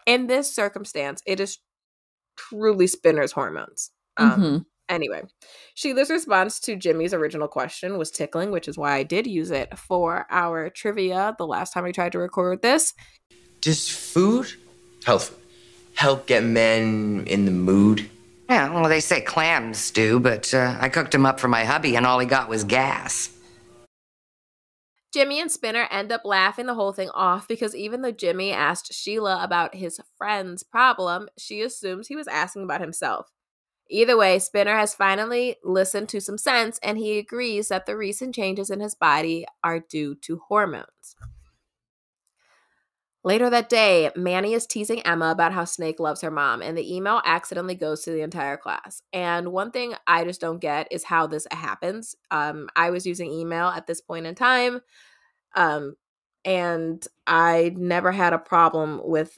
in 0.05 0.27
this 0.27 0.53
circumstance 0.53 1.23
it 1.25 1.39
is 1.39 1.57
truly 2.49 2.87
spinner's 2.87 3.31
hormones 3.31 3.91
um, 4.17 4.41
mhm. 4.41 4.65
Anyway, 4.89 5.21
Sheila's 5.75 6.09
response 6.09 6.59
to 6.61 6.75
Jimmy's 6.75 7.13
original 7.13 7.47
question 7.47 7.99
was 7.99 8.09
tickling, 8.09 8.49
which 8.49 8.67
is 8.67 8.75
why 8.75 8.95
I 8.95 9.03
did 9.03 9.27
use 9.27 9.51
it 9.51 9.77
for 9.77 10.25
our 10.31 10.71
trivia 10.71 11.35
the 11.37 11.45
last 11.45 11.73
time 11.73 11.83
we 11.83 11.91
tried 11.91 12.11
to 12.13 12.19
record 12.19 12.63
this. 12.63 12.95
Does 13.61 13.87
food, 13.87 14.47
health 15.05 15.29
food, 15.29 15.37
help 15.93 16.25
get 16.25 16.43
men 16.43 17.23
in 17.27 17.45
the 17.45 17.51
mood? 17.51 18.09
Yeah, 18.49 18.73
well, 18.73 18.89
they 18.89 18.99
say 18.99 19.21
clams 19.21 19.91
do, 19.91 20.19
but 20.19 20.51
uh, 20.55 20.75
I 20.79 20.89
cooked 20.89 21.11
them 21.11 21.25
up 21.25 21.39
for 21.39 21.47
my 21.47 21.65
hubby 21.65 21.95
and 21.95 22.05
all 22.05 22.17
he 22.17 22.25
got 22.25 22.49
was 22.49 22.63
gas. 22.63 23.29
Jimmy 25.11 25.41
and 25.41 25.51
Spinner 25.51 25.87
end 25.89 26.11
up 26.11 26.21
laughing 26.23 26.67
the 26.67 26.75
whole 26.75 26.93
thing 26.93 27.09
off 27.09 27.47
because 27.47 27.75
even 27.75 28.01
though 28.01 28.11
Jimmy 28.11 28.51
asked 28.51 28.93
Sheila 28.93 29.43
about 29.43 29.75
his 29.75 29.99
friend's 30.17 30.61
problem, 30.61 31.29
she 31.37 31.61
assumes 31.61 32.07
he 32.07 32.15
was 32.15 32.27
asking 32.27 32.63
about 32.63 32.81
himself. 32.81 33.31
Either 33.89 34.15
way, 34.15 34.37
Spinner 34.37 34.77
has 34.77 34.93
finally 34.93 35.55
listened 35.63 36.09
to 36.09 36.21
some 36.21 36.37
sense 36.37 36.79
and 36.83 36.99
he 36.99 37.17
agrees 37.17 37.69
that 37.69 37.87
the 37.87 37.97
recent 37.97 38.35
changes 38.35 38.69
in 38.69 38.81
his 38.81 38.93
body 38.93 39.45
are 39.63 39.79
due 39.79 40.13
to 40.13 40.41
hormones. 40.47 41.15
Later 43.23 43.49
that 43.49 43.67
day, 43.67 44.11
Manny 44.15 44.53
is 44.53 44.65
teasing 44.65 45.01
Emma 45.01 45.31
about 45.31 45.51
how 45.51 45.65
Snake 45.65 45.99
loves 45.99 46.21
her 46.21 46.31
mom, 46.31 46.61
and 46.61 46.77
the 46.77 46.95
email 46.95 47.21
accidentally 47.25 47.75
goes 47.75 48.03
to 48.03 48.11
the 48.11 48.21
entire 48.21 48.55
class. 48.55 49.01
And 49.11 49.51
one 49.51 49.71
thing 49.71 49.93
I 50.07 50.23
just 50.23 50.39
don't 50.39 50.61
get 50.61 50.87
is 50.89 51.03
how 51.03 51.27
this 51.27 51.45
happens. 51.51 52.15
Um, 52.31 52.69
I 52.77 52.91
was 52.91 53.05
using 53.05 53.29
email 53.31 53.67
at 53.67 53.87
this 53.87 53.99
point 53.99 54.25
in 54.25 54.35
time, 54.35 54.79
um, 55.53 55.95
and 56.45 57.05
I 57.27 57.73
never 57.75 58.13
had 58.13 58.31
a 58.31 58.39
problem 58.39 59.01
with 59.03 59.37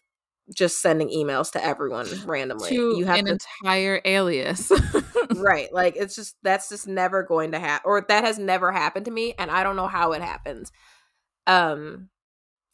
just 0.54 0.82
sending 0.82 1.10
emails 1.10 1.52
to 1.54 1.63
everyone 1.63 2.08
randomly. 2.26 2.70
To 2.70 2.98
you 2.98 3.06
have 3.06 3.20
an 3.20 3.26
to, 3.26 3.32
entire 3.63 4.00
alias. 4.06 4.72
right? 5.36 5.70
Like 5.74 5.96
it's 5.96 6.15
just 6.15 6.36
that's 6.44 6.70
just 6.70 6.88
never 6.88 7.24
going 7.24 7.54
to 7.54 7.60
happen, 7.60 7.82
or 7.86 8.06
that 8.10 8.24
has 8.24 8.38
never 8.38 8.72
happened 8.72 9.06
to 9.06 9.12
me, 9.12 9.34
and 9.39 9.50
I 9.50 9.63
don't 9.63 9.76
know 9.76 9.88
how 9.88 10.12
it 10.12 10.22
happens. 10.22 10.72
Um, 11.48 12.10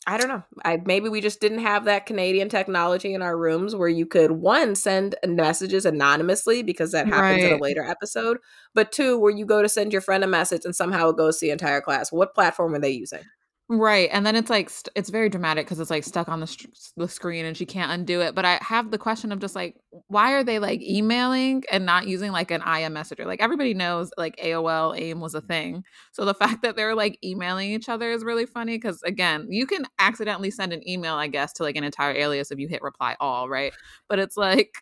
I 0.09 0.17
don't 0.17 0.29
know. 0.29 0.43
I 0.63 0.81
maybe 0.85 1.09
we 1.09 1.19
just 1.19 1.41
didn't 1.41 1.59
have 1.59 1.83
that 1.83 2.05
Canadian 2.05 2.47
technology 2.47 3.13
in 3.13 3.21
our 3.21 3.37
rooms 3.37 3.75
where 3.75 3.89
you 3.89 4.05
could 4.05 4.31
one 4.31 4.73
send 4.73 5.15
messages 5.27 5.85
anonymously 5.85 6.63
because 6.63 6.93
that 6.93 7.07
happens 7.07 7.43
in 7.43 7.51
a 7.51 7.61
later 7.61 7.83
episode, 7.83 8.37
but 8.73 8.93
two 8.93 9.19
where 9.19 9.35
you 9.35 9.45
go 9.45 9.61
to 9.61 9.67
send 9.67 9.91
your 9.91 10.01
friend 10.01 10.23
a 10.23 10.27
message 10.27 10.61
and 10.63 10.73
somehow 10.73 11.09
it 11.09 11.17
goes 11.17 11.39
to 11.39 11.47
the 11.47 11.51
entire 11.51 11.81
class. 11.81 12.09
What 12.09 12.33
platform 12.33 12.73
are 12.73 12.79
they 12.79 12.91
using? 12.91 13.23
Right, 13.69 14.09
and 14.13 14.25
then 14.25 14.37
it's 14.37 14.49
like 14.49 14.69
st- 14.69 14.93
it's 14.95 15.09
very 15.09 15.27
dramatic 15.27 15.65
because 15.65 15.81
it's 15.81 15.89
like 15.89 16.05
stuck 16.05 16.29
on 16.29 16.39
the 16.39 16.47
str- 16.47 16.67
the 16.95 17.09
screen 17.09 17.43
and 17.43 17.57
she 17.57 17.65
can't 17.65 17.91
undo 17.91 18.21
it. 18.21 18.33
But 18.33 18.45
I 18.45 18.59
have 18.61 18.91
the 18.91 18.97
question 18.97 19.33
of 19.33 19.39
just 19.39 19.55
like, 19.55 19.75
why 20.07 20.31
are 20.31 20.43
they 20.43 20.57
like 20.57 20.81
emailing 20.81 21.65
and 21.69 21.85
not 21.85 22.07
using 22.07 22.31
like 22.31 22.49
an 22.49 22.61
IM 22.61 22.93
messenger? 22.93 23.25
Like 23.25 23.41
everybody 23.41 23.73
knows 23.73 24.09
like 24.17 24.37
AOL 24.37 24.97
AIM 24.97 25.19
was 25.19 25.35
a 25.35 25.41
thing, 25.41 25.83
so 26.13 26.23
the 26.23 26.33
fact 26.41 26.61
that 26.61 26.77
they're 26.77 26.95
like 26.95 27.19
emailing 27.21 27.71
each 27.71 27.89
other 27.89 28.09
is 28.09 28.23
really 28.23 28.45
funny 28.45 28.77
because 28.77 29.03
again, 29.03 29.47
you 29.49 29.67
can 29.67 29.85
accidentally 29.99 30.49
send 30.49 30.71
an 30.71 30.87
email, 30.87 31.15
I 31.15 31.27
guess, 31.27 31.51
to 31.53 31.63
like 31.63 31.75
an 31.75 31.83
entire 31.83 32.15
alias 32.15 32.51
if 32.51 32.59
you 32.59 32.69
hit 32.69 32.81
reply 32.81 33.17
all, 33.19 33.49
right? 33.49 33.73
But 34.07 34.19
it's 34.19 34.37
like 34.37 34.75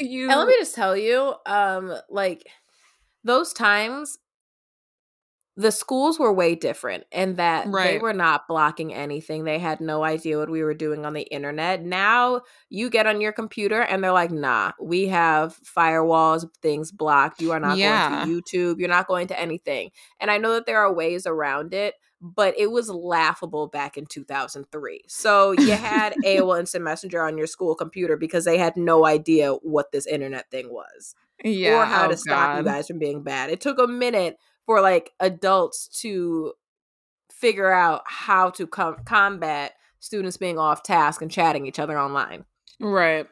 you. 0.00 0.28
And 0.30 0.38
let 0.38 0.48
me 0.48 0.56
just 0.58 0.74
tell 0.74 0.96
you, 0.96 1.34
um, 1.44 1.94
like 2.08 2.46
those 3.22 3.52
times, 3.52 4.18
the 5.56 5.70
schools 5.70 6.18
were 6.18 6.32
way 6.32 6.56
different 6.56 7.04
in 7.12 7.34
that 7.36 7.68
they 7.70 7.98
were 7.98 8.12
not 8.12 8.48
blocking 8.48 8.92
anything. 8.92 9.44
They 9.44 9.58
had 9.60 9.80
no 9.80 10.02
idea 10.02 10.36
what 10.38 10.50
we 10.50 10.64
were 10.64 10.74
doing 10.74 11.06
on 11.06 11.12
the 11.12 11.22
internet. 11.22 11.82
Now 11.82 12.42
you 12.70 12.90
get 12.90 13.06
on 13.06 13.20
your 13.20 13.32
computer 13.32 13.80
and 13.82 14.02
they're 14.02 14.10
like, 14.12 14.32
nah, 14.32 14.72
we 14.80 15.06
have 15.06 15.56
firewalls, 15.62 16.44
things 16.60 16.90
blocked. 16.90 17.40
You 17.40 17.52
are 17.52 17.60
not 17.60 17.78
Yeah. 17.78 18.08
going 18.08 18.42
to 18.42 18.42
YouTube. 18.42 18.80
You're 18.80 18.88
not 18.88 19.06
going 19.06 19.28
to 19.28 19.38
anything. 19.40 19.90
And 20.18 20.30
I 20.30 20.38
know 20.38 20.54
that 20.54 20.66
there 20.66 20.80
are 20.80 20.92
ways 20.92 21.26
around 21.26 21.72
it. 21.74 21.94
But 22.20 22.54
it 22.56 22.70
was 22.70 22.88
laughable 22.88 23.66
back 23.66 23.98
in 23.98 24.06
2003. 24.06 25.02
So 25.08 25.52
you 25.52 25.72
had 25.72 26.14
AOL 26.24 26.58
Instant 26.58 26.82
Messenger 26.82 27.20
on 27.22 27.36
your 27.36 27.46
school 27.46 27.74
computer 27.74 28.16
because 28.16 28.46
they 28.46 28.56
had 28.56 28.76
no 28.78 29.04
idea 29.04 29.52
what 29.52 29.92
this 29.92 30.06
internet 30.06 30.50
thing 30.50 30.72
was 30.72 31.14
yeah, 31.44 31.74
or 31.74 31.84
how 31.84 32.06
oh 32.06 32.08
to 32.08 32.16
stop 32.16 32.54
you 32.54 32.62
guys 32.64 32.86
from 32.86 32.98
being 32.98 33.22
bad. 33.22 33.50
It 33.50 33.60
took 33.60 33.78
a 33.78 33.86
minute 33.86 34.38
for 34.66 34.80
like 34.80 35.12
adults 35.20 35.88
to 36.00 36.52
figure 37.30 37.72
out 37.72 38.02
how 38.06 38.50
to 38.50 38.66
com- 38.66 39.02
combat 39.04 39.72
students 40.00 40.36
being 40.36 40.58
off 40.58 40.82
task 40.82 41.22
and 41.22 41.30
chatting 41.30 41.66
each 41.66 41.78
other 41.78 41.98
online. 41.98 42.44
Right. 42.80 43.26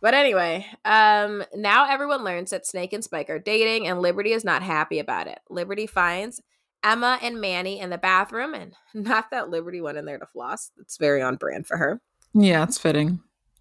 But 0.00 0.14
anyway, 0.14 0.66
um 0.84 1.44
now 1.54 1.90
everyone 1.90 2.24
learns 2.24 2.50
that 2.50 2.66
Snake 2.66 2.92
and 2.92 3.02
Spike 3.02 3.30
are 3.30 3.38
dating 3.38 3.86
and 3.86 4.00
Liberty 4.00 4.32
is 4.32 4.44
not 4.44 4.62
happy 4.62 4.98
about 4.98 5.26
it. 5.26 5.38
Liberty 5.50 5.86
finds 5.86 6.40
Emma 6.84 7.18
and 7.22 7.40
Manny 7.40 7.80
in 7.80 7.90
the 7.90 7.98
bathroom 7.98 8.54
and 8.54 8.74
not 8.94 9.30
that 9.30 9.50
Liberty 9.50 9.80
went 9.80 9.98
in 9.98 10.04
there 10.04 10.18
to 10.18 10.26
floss. 10.26 10.70
It's 10.78 10.96
very 10.96 11.22
on 11.22 11.36
brand 11.36 11.66
for 11.66 11.76
her. 11.76 12.00
Yeah, 12.34 12.62
it's 12.64 12.78
fitting. 12.78 13.20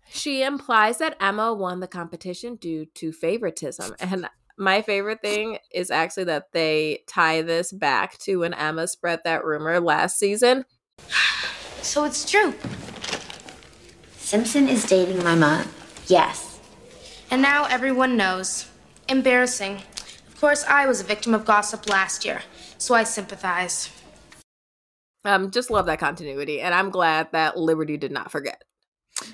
She 0.10 0.44
implies 0.44 1.00
that 1.00 1.18
Emma 1.20 1.54
won 1.54 1.80
the 1.80 1.88
competition 1.88 2.56
due 2.56 2.86
to 2.96 3.12
favoritism. 3.12 3.96
And 4.00 4.30
my 4.58 4.82
favorite 4.82 5.22
thing 5.22 5.58
is 5.72 5.92
actually 5.92 6.26
that 6.26 6.52
they 6.52 7.04
tie 7.08 7.42
this 7.42 7.72
back 7.72 8.18
to 8.20 8.38
when 8.38 8.54
Emma 8.54 8.88
spread 8.88 9.22
that 9.24 9.44
rumor 9.44 9.80
last 9.80 10.20
season. 10.20 10.66
So 11.82 12.04
it's 12.04 12.28
true. 12.28 12.52
Simpson 14.18 14.68
is 14.68 14.86
dating 14.86 15.24
my 15.24 15.36
mom. 15.36 15.70
Yes. 16.08 16.60
And 17.30 17.44
now 17.44 17.66
everyone 17.66 18.18
knows. 18.18 18.68
Embarrassing. 19.08 19.84
Of 20.28 20.42
course, 20.42 20.66
I 20.68 20.88
was 20.88 21.00
a 21.00 21.04
victim 21.04 21.36
of 21.36 21.46
gossip 21.46 21.88
last 21.88 22.26
year, 22.26 22.42
so 22.80 22.96
I 22.96 23.04
sympathize. 23.04 23.92
Um, 25.24 25.52
just 25.52 25.70
love 25.70 25.86
that 25.86 26.00
continuity, 26.00 26.60
and 26.60 26.74
I'm 26.74 26.90
glad 26.90 27.32
that 27.34 27.56
Liberty 27.56 27.98
did 27.98 28.12
not 28.12 28.32
forget. 28.32 28.64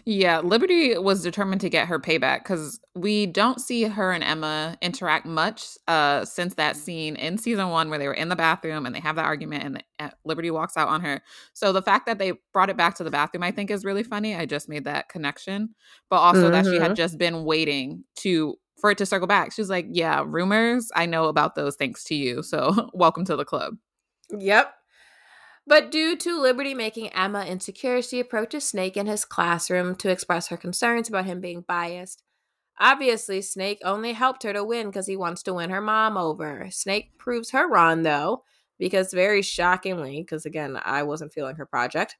Yeah, 0.05 0.39
Liberty 0.39 0.97
was 0.97 1.23
determined 1.23 1.61
to 1.61 1.69
get 1.69 1.87
her 1.87 1.99
payback 1.99 2.39
because 2.39 2.79
we 2.95 3.25
don't 3.25 3.59
see 3.59 3.83
her 3.83 4.11
and 4.11 4.23
Emma 4.23 4.77
interact 4.81 5.25
much 5.25 5.77
uh, 5.87 6.25
since 6.25 6.55
that 6.55 6.75
scene 6.75 7.15
in 7.15 7.37
season 7.37 7.69
one 7.69 7.89
where 7.89 7.99
they 7.99 8.07
were 8.07 8.13
in 8.13 8.29
the 8.29 8.35
bathroom 8.35 8.85
and 8.85 8.95
they 8.95 8.99
have 8.99 9.15
that 9.15 9.25
argument 9.25 9.63
and 9.63 9.83
uh, 9.99 10.09
Liberty 10.25 10.51
walks 10.51 10.77
out 10.77 10.89
on 10.89 11.01
her. 11.01 11.21
So 11.53 11.71
the 11.71 11.81
fact 11.81 12.05
that 12.05 12.19
they 12.19 12.33
brought 12.53 12.69
it 12.69 12.77
back 12.77 12.95
to 12.95 13.03
the 13.03 13.11
bathroom, 13.11 13.43
I 13.43 13.51
think, 13.51 13.71
is 13.71 13.85
really 13.85 14.03
funny. 14.03 14.35
I 14.35 14.45
just 14.45 14.69
made 14.69 14.85
that 14.85 15.09
connection, 15.09 15.75
but 16.09 16.17
also 16.17 16.49
that 16.49 16.65
she 16.65 16.77
had 16.77 16.95
just 16.95 17.17
been 17.17 17.43
waiting 17.45 18.03
to 18.17 18.55
for 18.79 18.91
it 18.91 18.97
to 18.97 19.05
circle 19.05 19.27
back. 19.27 19.53
She's 19.53 19.69
like, 19.69 19.85
"Yeah, 19.89 20.23
rumors. 20.25 20.89
I 20.95 21.05
know 21.05 21.25
about 21.25 21.55
those 21.55 21.75
thanks 21.75 22.03
to 22.05 22.15
you. 22.15 22.41
So 22.41 22.89
welcome 22.93 23.25
to 23.25 23.35
the 23.35 23.45
club." 23.45 23.75
Yep. 24.31 24.73
But 25.71 25.89
due 25.89 26.17
to 26.17 26.37
Liberty 26.37 26.73
making 26.73 27.13
Emma 27.13 27.45
insecure, 27.45 28.01
she 28.01 28.19
approaches 28.19 28.65
Snake 28.65 28.97
in 28.97 29.07
his 29.07 29.23
classroom 29.23 29.95
to 29.95 30.09
express 30.09 30.49
her 30.49 30.57
concerns 30.57 31.07
about 31.07 31.23
him 31.23 31.39
being 31.39 31.63
biased. 31.65 32.23
Obviously, 32.77 33.41
Snake 33.41 33.79
only 33.81 34.11
helped 34.11 34.43
her 34.43 34.51
to 34.51 34.65
win 34.65 34.87
because 34.87 35.07
he 35.07 35.15
wants 35.15 35.41
to 35.43 35.53
win 35.53 35.69
her 35.69 35.79
mom 35.79 36.17
over. 36.17 36.67
Snake 36.71 37.17
proves 37.17 37.51
her 37.51 37.69
wrong, 37.69 38.03
though, 38.03 38.43
because 38.79 39.13
very 39.13 39.41
shockingly, 39.41 40.21
because 40.21 40.45
again, 40.45 40.77
I 40.83 41.03
wasn't 41.03 41.31
feeling 41.31 41.55
her 41.55 41.65
project, 41.65 42.17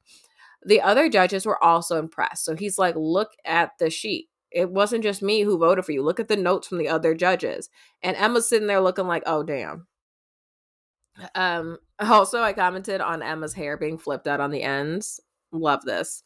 the 0.64 0.80
other 0.80 1.10
judges 1.10 1.44
were 1.44 1.62
also 1.62 1.98
impressed. 1.98 2.46
So 2.46 2.56
he's 2.56 2.78
like, 2.78 2.94
look 2.96 3.32
at 3.44 3.72
the 3.78 3.90
sheet. 3.90 4.30
It 4.50 4.70
wasn't 4.70 5.02
just 5.02 5.20
me 5.20 5.42
who 5.42 5.58
voted 5.58 5.84
for 5.84 5.92
you. 5.92 6.02
Look 6.02 6.20
at 6.20 6.28
the 6.28 6.36
notes 6.36 6.68
from 6.68 6.78
the 6.78 6.88
other 6.88 7.14
judges. 7.14 7.68
And 8.02 8.16
Emma's 8.16 8.48
sitting 8.48 8.66
there 8.66 8.80
looking 8.80 9.06
like, 9.06 9.24
oh, 9.26 9.42
damn. 9.42 9.88
Um, 11.34 11.78
also, 11.98 12.40
I 12.42 12.52
commented 12.52 13.00
on 13.00 13.22
Emma's 13.22 13.54
hair 13.54 13.76
being 13.76 13.98
flipped 13.98 14.26
out 14.26 14.40
on 14.40 14.50
the 14.50 14.62
ends. 14.62 15.20
Love 15.52 15.82
this. 15.84 16.22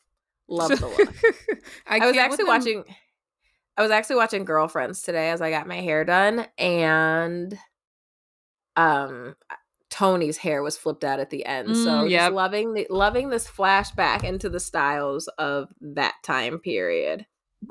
Love 0.49 0.70
the 0.70 0.87
look. 0.87 1.14
I, 1.87 1.99
I 1.99 2.07
was 2.07 2.16
actually 2.16 2.44
watching 2.44 2.85
I 3.77 3.83
was 3.83 3.90
actually 3.90 4.16
watching 4.16 4.44
Girlfriends 4.44 5.03
today 5.03 5.31
as 5.31 5.42
I 5.42 5.51
got 5.51 5.66
my 5.66 5.81
hair 5.81 6.05
done 6.05 6.46
and 6.57 7.59
um 8.77 9.35
Toni's 9.90 10.37
hair 10.38 10.62
was 10.62 10.77
flipped 10.77 11.05
out 11.05 11.20
at 11.20 11.31
the 11.31 11.44
end. 11.46 11.77
so 11.77 11.90
Mm, 11.90 12.01
just 12.03 12.11
yep. 12.11 12.33
loving 12.33 12.75
the, 12.75 12.87
loving 12.90 13.31
this 13.31 13.49
flashback 13.49 14.25
into 14.25 14.49
the 14.49 14.61
styles 14.61 15.27
of 15.38 15.68
that 15.81 16.14
time 16.22 16.59
period. 16.59 17.27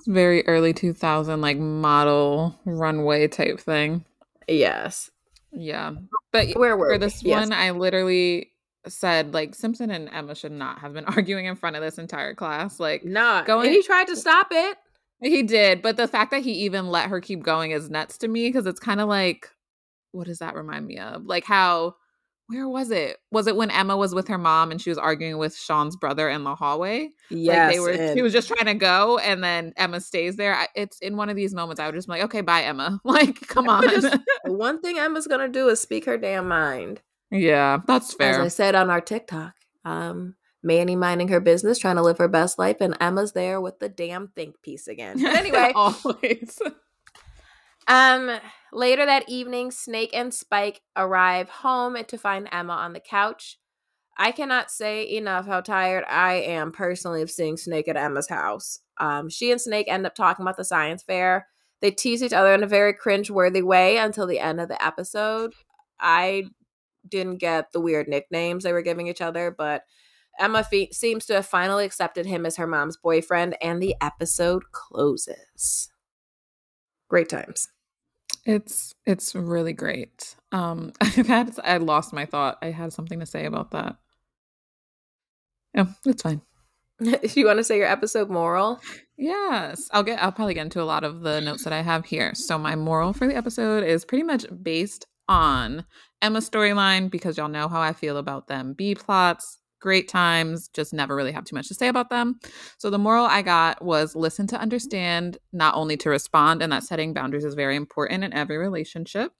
very 0.07 0.45
early 0.47 0.73
2000 0.73 1.39
like 1.41 1.57
model 1.57 2.59
runway 2.65 3.27
type 3.27 3.59
thing. 3.59 4.03
Yes. 4.47 5.09
Yeah. 5.55 5.93
But 6.31 6.49
Where 6.55 6.75
were 6.77 6.93
for 6.93 6.97
this 6.97 7.23
Yes. 7.23 7.39
one, 7.41 7.53
I 7.53 7.71
literally 7.71 8.51
said 8.87 9.33
like 9.33 9.55
Simpson 9.55 9.89
and 9.89 10.09
Emma 10.09 10.35
should 10.35 10.51
not 10.51 10.79
have 10.79 10.93
been 10.93 11.05
arguing 11.17 11.45
in 11.45 11.55
front 11.55 11.75
of 11.75 11.81
this 11.81 11.97
entire 11.97 12.33
class. 12.35 12.79
Like 12.79 13.03
Nah. 13.05 13.43
Going- 13.43 13.67
and 13.67 13.75
he 13.75 13.81
tried 13.81 14.07
to 14.07 14.15
stop 14.15 14.47
it. 14.51 14.77
he 15.21 15.41
did, 15.43 15.81
but 15.81 15.97
the 15.97 16.07
fact 16.07 16.31
that 16.31 16.43
he 16.43 16.51
even 16.65 16.87
let 16.87 17.09
her 17.09 17.19
keep 17.21 17.41
going 17.41 17.71
is 17.71 17.89
nuts 17.89 18.17
to 18.19 18.27
me 18.27 18.47
because 18.49 18.65
it's 18.65 18.79
kind 18.79 18.99
of 19.01 19.07
like 19.09 19.49
what 20.11 20.27
does 20.27 20.39
that 20.39 20.55
remind 20.55 20.85
me 20.87 20.97
of? 20.99 21.25
Like 21.25 21.43
how 21.45 21.95
where 22.47 22.67
was 22.69 22.91
it? 22.91 23.17
Was 23.31 23.47
it 23.47 23.55
when 23.55 23.71
Emma 23.71 23.97
was 23.97 24.13
with 24.13 24.27
her 24.27 24.37
mom 24.37 24.71
and 24.71 24.79
she 24.81 24.89
was 24.89 24.97
arguing 24.97 25.37
with 25.37 25.55
Sean's 25.55 25.95
brother 25.95 26.29
in 26.29 26.43
the 26.43 26.53
hallway? 26.55 27.09
Yes, 27.29 27.67
like 27.67 27.73
they 27.75 27.79
were. 27.79 27.89
and- 27.91 28.17
She 28.17 28.21
was 28.21 28.33
just 28.33 28.47
trying 28.47 28.65
to 28.65 28.73
go, 28.75 29.17
and 29.17 29.43
then 29.43 29.73
Emma 29.77 29.99
stays 30.01 30.35
there. 30.35 30.53
I, 30.55 30.67
it's 30.75 30.99
in 30.99 31.17
one 31.17 31.29
of 31.29 31.35
these 31.35 31.53
moments. 31.55 31.79
I 31.79 31.85
would 31.87 31.95
just 31.95 32.07
be 32.07 32.13
like, 32.13 32.23
okay, 32.23 32.41
bye, 32.41 32.63
Emma. 32.63 32.99
Like, 33.05 33.47
come 33.47 33.67
on. 33.69 33.89
Just- 33.89 34.17
one 34.45 34.81
thing 34.81 34.97
Emma's 34.99 35.27
gonna 35.27 35.47
do 35.47 35.69
is 35.69 35.79
speak 35.79 36.05
her 36.05 36.17
damn 36.17 36.47
mind. 36.47 37.01
yeah, 37.31 37.79
that's 37.87 38.13
fair. 38.13 38.35
As. 38.41 38.45
I 38.45 38.47
said 38.49 38.75
on 38.75 38.89
our 38.89 39.01
TikTok, 39.01 39.53
um, 39.83 40.35
Manny 40.63 40.95
minding 40.95 41.27
her 41.29 41.39
business, 41.39 41.77
trying 41.79 41.95
to 41.97 42.01
live 42.01 42.17
her 42.17 42.27
best 42.27 42.57
life, 42.59 42.77
and 42.81 42.95
Emma's 42.99 43.33
there 43.33 43.59
with 43.61 43.79
the 43.79 43.89
damn 43.89 44.27
think 44.29 44.61
piece 44.61 44.87
again. 44.87 45.19
But 45.21 45.35
anyway, 45.35 45.71
always. 45.75 46.59
Um, 47.87 48.39
later 48.73 49.05
that 49.05 49.29
evening, 49.29 49.71
Snake 49.71 50.11
and 50.13 50.33
Spike 50.33 50.81
arrive 50.95 51.49
home 51.49 51.97
to 52.07 52.17
find 52.17 52.49
Emma 52.51 52.73
on 52.73 52.93
the 52.93 52.99
couch. 52.99 53.59
I 54.17 54.31
cannot 54.31 54.71
say 54.71 55.09
enough 55.17 55.45
how 55.45 55.61
tired 55.61 56.05
I 56.09 56.35
am 56.35 56.71
personally 56.71 57.21
of 57.21 57.29
seeing 57.29 57.57
Snake 57.57 57.87
at 57.87 57.97
Emma's 57.97 58.29
house. 58.29 58.79
Um, 58.97 59.29
she 59.29 59.51
and 59.51 59.59
Snake 59.59 59.87
end 59.89 60.05
up 60.05 60.15
talking 60.15 60.43
about 60.43 60.57
the 60.57 60.63
science 60.63 61.03
fair. 61.03 61.47
They 61.81 61.91
tease 61.91 62.23
each 62.23 62.33
other 62.33 62.53
in 62.53 62.63
a 62.63 62.67
very 62.67 62.93
cringe-worthy 62.93 63.61
way 63.61 63.97
until 63.97 64.25
the 64.25 64.39
end 64.39 64.61
of 64.61 64.69
the 64.69 64.83
episode. 64.83 65.53
I 65.99 66.45
didn't 67.07 67.37
get 67.37 67.71
the 67.71 67.81
weird 67.81 68.07
nicknames 68.07 68.63
they 68.63 68.73
were 68.73 68.81
giving 68.81 69.07
each 69.07 69.21
other, 69.21 69.53
but 69.55 69.83
Emma 70.39 70.63
fe- 70.63 70.91
seems 70.91 71.25
to 71.25 71.35
have 71.35 71.45
finally 71.45 71.85
accepted 71.85 72.25
him 72.25 72.45
as 72.45 72.55
her 72.55 72.67
mom's 72.67 72.97
boyfriend, 72.97 73.57
and 73.61 73.81
the 73.81 73.95
episode 74.01 74.63
closes. 74.71 75.91
Great 77.09 77.29
times. 77.29 77.67
It's 78.45 78.93
it's 79.05 79.33
really 79.35 79.73
great. 79.73 80.35
Um, 80.51 80.93
I've 81.01 81.27
had 81.27 81.59
I 81.63 81.77
lost 81.77 82.13
my 82.13 82.25
thought. 82.25 82.57
I 82.61 82.71
had 82.71 82.93
something 82.93 83.19
to 83.19 83.25
say 83.25 83.45
about 83.45 83.71
that. 83.71 83.97
Yeah, 85.73 85.87
it's 86.05 86.21
fine. 86.21 86.41
if 86.99 87.35
you 87.35 87.45
want 87.45 87.57
to 87.57 87.63
say 87.63 87.77
your 87.77 87.87
episode 87.87 88.29
moral, 88.29 88.79
Yes, 89.17 89.89
I'll 89.91 90.03
get. 90.03 90.21
I'll 90.21 90.31
probably 90.31 90.53
get 90.53 90.63
into 90.63 90.81
a 90.81 90.83
lot 90.83 91.03
of 91.03 91.21
the 91.21 91.39
notes 91.39 91.63
that 91.63 91.73
I 91.73 91.81
have 91.81 92.05
here. 92.05 92.35
So 92.35 92.57
my 92.57 92.75
moral 92.75 93.13
for 93.13 93.27
the 93.27 93.35
episode 93.35 93.83
is 93.83 94.03
pretty 94.03 94.23
much 94.23 94.45
based 94.61 95.05
on 95.29 95.85
Emma's 96.21 96.49
storyline 96.49 97.09
because 97.09 97.37
y'all 97.37 97.47
know 97.47 97.69
how 97.69 97.81
I 97.81 97.93
feel 97.93 98.17
about 98.17 98.47
them. 98.47 98.73
B 98.73 98.93
plots, 98.93 99.59
great 99.85 100.07
times, 100.07 100.67
just 100.69 100.93
never 100.95 101.15
really 101.15 101.31
have 101.31 101.45
too 101.45 101.55
much 101.55 101.67
to 101.67 101.75
say 101.75 101.87
about 101.87 102.09
them. 102.09 102.39
So 102.79 102.89
the 102.89 102.97
moral 102.97 103.27
I 103.27 103.43
got 103.43 103.85
was 103.85 104.15
listen 104.15 104.47
to 104.47 104.59
understand, 104.59 105.37
not 105.53 105.75
only 105.75 105.95
to 105.97 106.09
respond, 106.09 106.63
and 106.63 106.73
that 106.73 106.83
setting 106.83 107.13
boundaries 107.13 107.45
is 107.45 107.53
very 107.53 107.75
important 107.75 108.23
in 108.23 108.33
every 108.33 108.57
relationship. 108.57 109.31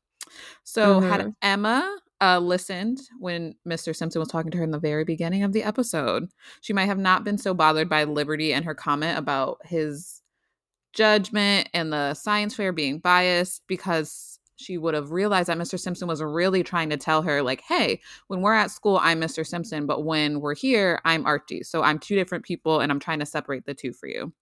So 0.64 1.00
had 1.00 1.22
Mhm. 1.22 1.36
Emma 1.42 1.98
uh, 2.22 2.38
listened 2.40 3.00
when 3.20 3.56
Mr. 3.68 3.96
Simpson 3.96 4.20
was 4.20 4.30
talking 4.30 4.52
to 4.52 4.58
her 4.60 4.64
in 4.64 4.70
the 4.72 4.80
very 4.80 5.04
beginning 5.04 5.42
of 5.42 5.52
the 5.52 5.64
episode, 5.64 6.30
she 6.62 6.74
might 6.74 6.86
have 6.86 7.00
not 7.00 7.24
been 7.24 7.40
so 7.40 7.56
bothered 7.56 7.90
by 7.90 8.04
Liberty 8.04 8.54
and 8.54 8.66
her 8.66 8.76
comment 8.76 9.18
about 9.18 9.58
his 9.66 10.22
judgment 10.94 11.70
and 11.74 11.92
the 11.92 12.14
science 12.14 12.56
fair 12.56 12.72
being 12.72 13.00
biased 13.00 13.64
because 13.68 14.35
she 14.56 14.78
would 14.78 14.94
have 14.94 15.12
realized 15.12 15.50
that 15.50 15.58
Mr. 15.58 15.80
Simpson 15.80 16.08
was 16.08 16.22
really 16.22 16.64
trying 16.64 16.90
to 16.90 16.98
tell 16.98 17.22
her, 17.22 17.42
like, 17.42 17.62
hey, 17.62 18.02
when 18.28 18.42
we're 18.42 18.54
at 18.54 18.72
school, 18.72 19.00
I'm 19.02 19.20
Mr. 19.20 19.46
Simpson, 19.46 19.86
but 19.86 20.04
when 20.06 20.40
we're 20.42 20.56
here, 20.56 21.00
I'm 21.06 21.26
Archie. 21.26 21.64
So 21.64 21.84
I'm 21.84 22.00
two 22.00 22.16
different 22.16 22.46
people 22.46 22.80
and 22.80 22.92
I'm 22.92 23.00
trying 23.00 23.20
to 23.20 23.26
separate 23.26 23.66
the 23.66 23.74
two 23.74 23.94
for 23.94 24.08
you. 24.08 24.34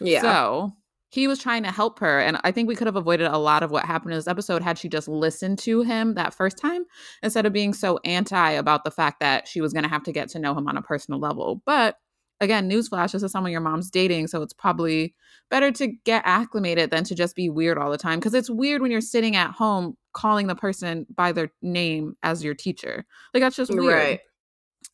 yeah, 0.00 0.20
So 0.20 0.72
he 1.12 1.28
was 1.28 1.38
trying 1.38 1.62
to 1.62 1.70
help 1.70 1.98
her. 1.98 2.20
And 2.20 2.38
I 2.42 2.52
think 2.52 2.68
we 2.68 2.74
could 2.74 2.86
have 2.86 2.96
avoided 2.96 3.26
a 3.26 3.38
lot 3.38 3.62
of 3.62 3.70
what 3.70 3.84
happened 3.84 4.12
in 4.12 4.18
this 4.18 4.26
episode 4.26 4.62
had 4.62 4.78
she 4.78 4.88
just 4.88 5.08
listened 5.08 5.58
to 5.60 5.82
him 5.82 6.14
that 6.14 6.32
first 6.32 6.56
time 6.56 6.84
instead 7.22 7.44
of 7.44 7.52
being 7.52 7.74
so 7.74 8.00
anti 8.04 8.50
about 8.52 8.84
the 8.84 8.90
fact 8.90 9.20
that 9.20 9.46
she 9.46 9.60
was 9.60 9.74
going 9.74 9.82
to 9.82 9.90
have 9.90 10.04
to 10.04 10.12
get 10.12 10.30
to 10.30 10.38
know 10.38 10.54
him 10.54 10.66
on 10.66 10.78
a 10.78 10.82
personal 10.82 11.20
level. 11.20 11.62
But 11.66 11.98
again, 12.42 12.68
newsflash, 12.68 13.12
this 13.12 13.22
is 13.22 13.30
someone 13.30 13.52
your 13.52 13.60
mom's 13.60 13.90
dating. 13.90 14.26
So 14.26 14.42
it's 14.42 14.52
probably 14.52 15.14
better 15.48 15.70
to 15.70 15.86
get 15.86 16.22
acclimated 16.26 16.90
than 16.90 17.04
to 17.04 17.14
just 17.14 17.36
be 17.36 17.48
weird 17.48 17.78
all 17.78 17.90
the 17.90 17.96
time. 17.96 18.18
Because 18.18 18.34
it's 18.34 18.50
weird 18.50 18.82
when 18.82 18.90
you're 18.90 19.00
sitting 19.00 19.36
at 19.36 19.52
home 19.52 19.96
calling 20.12 20.48
the 20.48 20.56
person 20.56 21.06
by 21.14 21.30
their 21.30 21.52
name 21.62 22.16
as 22.22 22.42
your 22.42 22.54
teacher. 22.54 23.06
Like 23.32 23.42
that's 23.42 23.56
just 23.56 23.72
weird. 23.72 23.94
right. 23.94 24.20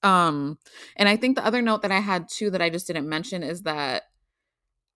Um, 0.02 0.58
and 0.96 1.08
I 1.08 1.16
think 1.16 1.36
the 1.36 1.44
other 1.44 1.62
note 1.62 1.82
that 1.82 1.90
I 1.90 2.00
had 2.00 2.28
too 2.28 2.50
that 2.50 2.62
I 2.62 2.68
just 2.68 2.86
didn't 2.86 3.08
mention 3.08 3.42
is 3.42 3.62
that 3.62 4.02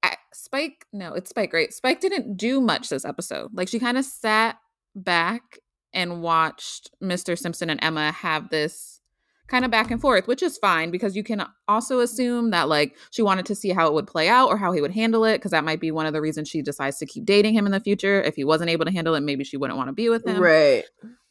I, 0.02 0.16
Spike, 0.32 0.86
no, 0.92 1.14
it's 1.14 1.30
Spike, 1.30 1.52
right? 1.54 1.72
Spike 1.72 2.00
didn't 2.00 2.36
do 2.36 2.60
much 2.60 2.90
this 2.90 3.06
episode. 3.06 3.50
Like 3.54 3.68
she 3.68 3.78
kind 3.78 3.96
of 3.96 4.04
sat 4.04 4.58
back 4.94 5.58
and 5.94 6.22
watched 6.22 6.90
Mr. 7.02 7.38
Simpson 7.38 7.70
and 7.70 7.82
Emma 7.82 8.12
have 8.12 8.50
this 8.50 9.00
kind 9.48 9.64
of 9.64 9.70
back 9.70 9.90
and 9.90 10.00
forth, 10.00 10.26
which 10.26 10.42
is 10.42 10.56
fine 10.56 10.90
because 10.90 11.14
you 11.14 11.22
can 11.22 11.44
also 11.68 12.00
assume 12.00 12.50
that 12.50 12.68
like 12.68 12.96
she 13.10 13.22
wanted 13.22 13.44
to 13.46 13.54
see 13.54 13.70
how 13.70 13.86
it 13.86 13.92
would 13.92 14.06
play 14.06 14.28
out 14.28 14.48
or 14.48 14.56
how 14.56 14.72
he 14.72 14.80
would 14.80 14.92
handle 14.92 15.24
it 15.24 15.38
because 15.38 15.50
that 15.50 15.64
might 15.64 15.80
be 15.80 15.90
one 15.90 16.06
of 16.06 16.12
the 16.12 16.20
reasons 16.20 16.48
she 16.48 16.62
decides 16.62 16.98
to 16.98 17.06
keep 17.06 17.24
dating 17.24 17.54
him 17.54 17.66
in 17.66 17.72
the 17.72 17.80
future. 17.80 18.22
If 18.22 18.36
he 18.36 18.44
wasn't 18.44 18.70
able 18.70 18.84
to 18.86 18.90
handle 18.92 19.14
it, 19.14 19.20
maybe 19.20 19.44
she 19.44 19.56
wouldn't 19.56 19.76
want 19.76 19.88
to 19.88 19.92
be 19.92 20.08
with 20.08 20.26
him. 20.26 20.40
Right. 20.40 20.84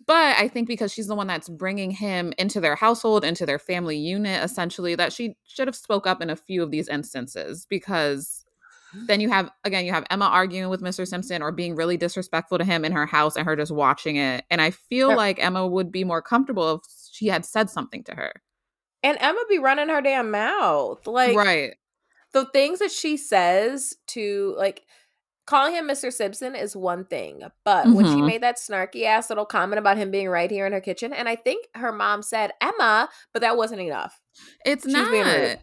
But 0.06 0.36
I 0.38 0.47
think 0.47 0.67
because 0.67 0.91
she's 0.91 1.08
the 1.08 1.15
one 1.15 1.28
that's 1.28 1.47
bringing 1.47 1.91
him 1.91 2.34
into 2.38 2.60
their 2.60 2.76
household, 2.76 3.24
into 3.24 3.45
their 3.45 3.60
family 3.60 3.97
unit, 3.97 4.43
essentially, 4.43 4.95
that 4.95 5.13
she 5.13 5.36
should 5.45 5.67
have 5.67 5.76
spoke 5.76 6.06
up 6.08 6.21
in 6.21 6.30
a 6.30 6.36
few 6.36 6.63
of 6.63 6.71
these 6.71 6.88
instances 6.88 7.65
because 7.69 8.43
then 9.08 9.21
you 9.21 9.30
have 9.30 9.50
again 9.63 9.86
you 9.86 9.93
have 9.93 10.04
Emma 10.10 10.26
arguing 10.26 10.69
with 10.69 10.82
Mr. 10.82 11.08
Simpson 11.08 11.41
or 11.41 11.52
being 11.54 11.76
really 11.76 11.95
disrespectful 11.95 12.58
to 12.58 12.65
him 12.65 12.84
in 12.84 12.91
her 12.91 13.06
house 13.06 13.38
and 13.38 13.45
her 13.45 13.56
just 13.56 13.71
watching 13.71 14.17
it. 14.17 14.43
And 14.50 14.60
I 14.60 14.71
feel 14.71 15.10
Yeah. 15.12 15.15
like 15.15 15.41
Emma 15.41 15.65
would 15.65 15.91
be 15.93 16.04
more 16.04 16.21
comfortable 16.21 16.74
if 16.76 16.82
she 17.21 17.27
had 17.27 17.45
said 17.45 17.69
something 17.69 18.03
to 18.05 18.15
her. 18.15 18.34
And 19.03 19.15
Emma 19.19 19.39
be 19.47 19.60
running 19.60 19.89
her 19.89 20.01
damn 20.01 20.31
mouth. 20.31 21.05
Like 21.05 21.36
right. 21.36 21.75
the 22.34 22.45
things 22.45 22.79
that 22.79 22.91
she 22.91 23.15
says 23.15 23.93
to 24.07 24.55
like 24.57 24.81
calling 25.45 25.73
him 25.73 25.88
Mr. 25.88 26.12
Simpson 26.12 26.55
is 26.55 26.75
one 26.75 27.05
thing, 27.05 27.41
but 27.63 27.86
when 27.88 28.05
she 28.05 28.13
Mhm. 28.13 28.25
made 28.25 28.41
that 28.43 28.57
snarky 28.57 29.03
ass 29.05 29.29
little 29.29 29.45
comment 29.45 29.77
about 29.79 29.97
him 29.97 30.10
being 30.10 30.29
right 30.29 30.49
here 30.49 30.65
in 30.65 30.73
her 30.73 30.81
kitchen, 30.81 31.13
and 31.13 31.29
I 31.29 31.36
think 31.36 31.67
her 31.75 31.91
mom 31.91 32.23
said 32.23 32.53
Emma, 32.60 33.07
but 33.34 33.41
that 33.41 33.55
wasn't 33.57 33.81
enough. 33.81 34.19
It's 34.65 34.86
She's 34.86 34.93
not. 34.93 35.57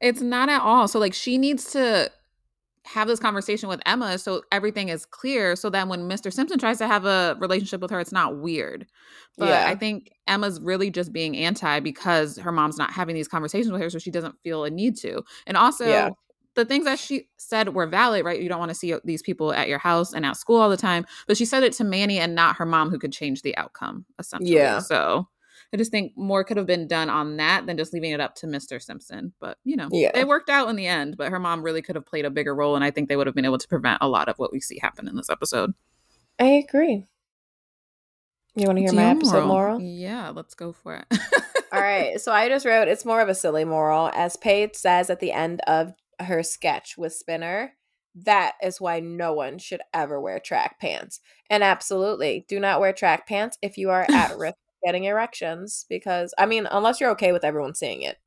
It's 0.00 0.20
not 0.22 0.48
at 0.48 0.62
all. 0.62 0.88
So 0.88 0.98
like 0.98 1.14
she 1.14 1.36
needs 1.36 1.70
to 1.72 2.10
have 2.86 3.08
this 3.08 3.18
conversation 3.18 3.68
with 3.68 3.80
Emma 3.86 4.18
so 4.18 4.42
everything 4.52 4.90
is 4.90 5.06
clear 5.06 5.56
so 5.56 5.70
that 5.70 5.88
when 5.88 6.08
Mr. 6.08 6.32
Simpson 6.32 6.58
tries 6.58 6.78
to 6.78 6.86
have 6.86 7.06
a 7.06 7.36
relationship 7.40 7.80
with 7.80 7.90
her 7.90 7.98
it's 8.00 8.12
not 8.12 8.36
weird. 8.38 8.86
But 9.38 9.48
Yeah. 9.48 9.64
I 9.66 9.74
think 9.74 10.12
Emma's 10.26 10.60
really 10.60 10.90
just 10.90 11.12
being 11.12 11.36
anti 11.36 11.80
because 11.80 12.36
her 12.38 12.52
mom's 12.52 12.76
not 12.76 12.92
having 12.92 13.14
these 13.14 13.28
conversations 13.28 13.72
with 13.72 13.80
her 13.80 13.90
so 13.90 13.98
she 13.98 14.10
doesn't 14.10 14.36
feel 14.42 14.64
a 14.64 14.70
need 14.70 14.96
to. 14.98 15.22
And 15.46 15.56
also 15.56 15.86
Yeah. 15.86 16.10
the 16.56 16.64
things 16.64 16.84
that 16.84 16.98
she 16.98 17.28
said 17.36 17.74
were 17.74 17.86
valid, 17.86 18.24
right? 18.24 18.40
You 18.40 18.48
don't 18.48 18.60
want 18.60 18.68
to 18.70 18.74
see 18.76 18.92
uh, 18.92 19.00
these 19.02 19.22
people 19.22 19.52
at 19.52 19.68
your 19.68 19.78
house 19.78 20.12
and 20.12 20.24
at 20.26 20.36
school 20.36 20.60
all 20.60 20.70
the 20.70 20.76
time, 20.76 21.04
but 21.26 21.36
she 21.36 21.44
said 21.46 21.62
it 21.62 21.72
to 21.74 21.84
Manny 21.84 22.18
and 22.18 22.34
not 22.34 22.56
her 22.56 22.66
mom 22.66 22.90
who 22.90 22.98
could 22.98 23.12
change 23.12 23.42
the 23.42 23.56
outcome 23.56 24.04
essentially. 24.18 24.54
Yeah. 24.56 24.78
So 24.78 25.26
I 25.72 25.76
just 25.76 25.90
think 25.90 26.12
more 26.16 26.44
could 26.44 26.56
have 26.56 26.66
been 26.66 26.86
done 26.86 27.08
on 27.10 27.36
that 27.38 27.66
than 27.66 27.76
just 27.76 27.92
leaving 27.92 28.12
it 28.12 28.20
up 28.20 28.34
to 28.36 28.46
Mr. 28.46 28.80
Simpson. 28.80 29.32
But 29.40 29.58
you 29.64 29.76
know, 29.76 29.88
Yeah. 29.90 30.10
it 30.14 30.28
worked 30.28 30.50
out 30.50 30.68
in 30.68 30.76
the 30.76 30.86
end. 30.86 31.16
But 31.16 31.30
her 31.30 31.38
mom 31.38 31.62
really 31.62 31.82
could 31.82 31.96
have 31.96 32.06
played 32.06 32.24
a 32.24 32.30
bigger 32.30 32.54
role, 32.54 32.76
and 32.76 32.84
I 32.84 32.90
think 32.90 33.08
they 33.08 33.16
would 33.16 33.26
have 33.26 33.34
been 33.36 33.44
able 33.44 33.58
to 33.58 33.68
prevent 33.68 33.98
a 34.00 34.08
lot 34.08 34.28
of 34.28 34.38
what 34.38 34.52
we 34.52 34.60
see 34.60 34.78
happen 34.80 35.08
in 35.08 35.16
this 35.16 35.30
episode. 35.30 35.72
I 36.38 36.44
agree. 36.46 37.06
You 38.56 38.66
want 38.66 38.78
to 38.78 38.82
hear 38.84 38.92
my 38.92 39.06
episode 39.10 39.46
moral? 39.46 39.80
Yeah, 39.80 40.30
let's 40.30 40.54
go 40.54 40.72
for 40.72 40.94
it. 40.94 41.18
All 41.72 41.80
right. 41.80 42.20
So 42.20 42.30
I 42.30 42.48
just 42.48 42.64
wrote 42.64 42.86
it's 42.86 43.04
more 43.04 43.20
of 43.20 43.28
a 43.28 43.34
silly 43.34 43.64
moral. 43.64 44.10
As 44.14 44.36
Paige 44.36 44.76
says 44.76 45.10
at 45.10 45.18
the 45.18 45.32
end 45.32 45.60
of 45.66 45.92
her 46.20 46.44
sketch 46.44 46.96
with 46.96 47.12
Spinner, 47.12 47.72
that 48.14 48.52
is 48.62 48.80
why 48.80 49.00
no 49.00 49.32
one 49.32 49.58
should 49.58 49.80
ever 49.92 50.20
wear 50.20 50.38
track 50.38 50.78
pants. 50.80 51.18
And 51.50 51.64
absolutely, 51.64 52.44
do 52.48 52.60
not 52.60 52.78
wear 52.78 52.92
track 52.92 53.26
pants 53.26 53.58
if 53.60 53.76
you 53.76 53.90
are 53.90 54.06
at 54.08 54.38
risk 54.38 54.54
getting 54.84 55.04
erections. 55.04 55.86
Because, 55.88 56.34
I 56.38 56.46
mean, 56.46 56.66
unless 56.70 57.00
you're 57.00 57.10
okay 57.10 57.32
with 57.32 57.44
everyone 57.44 57.74
seeing 57.74 58.02
it. 58.02 58.18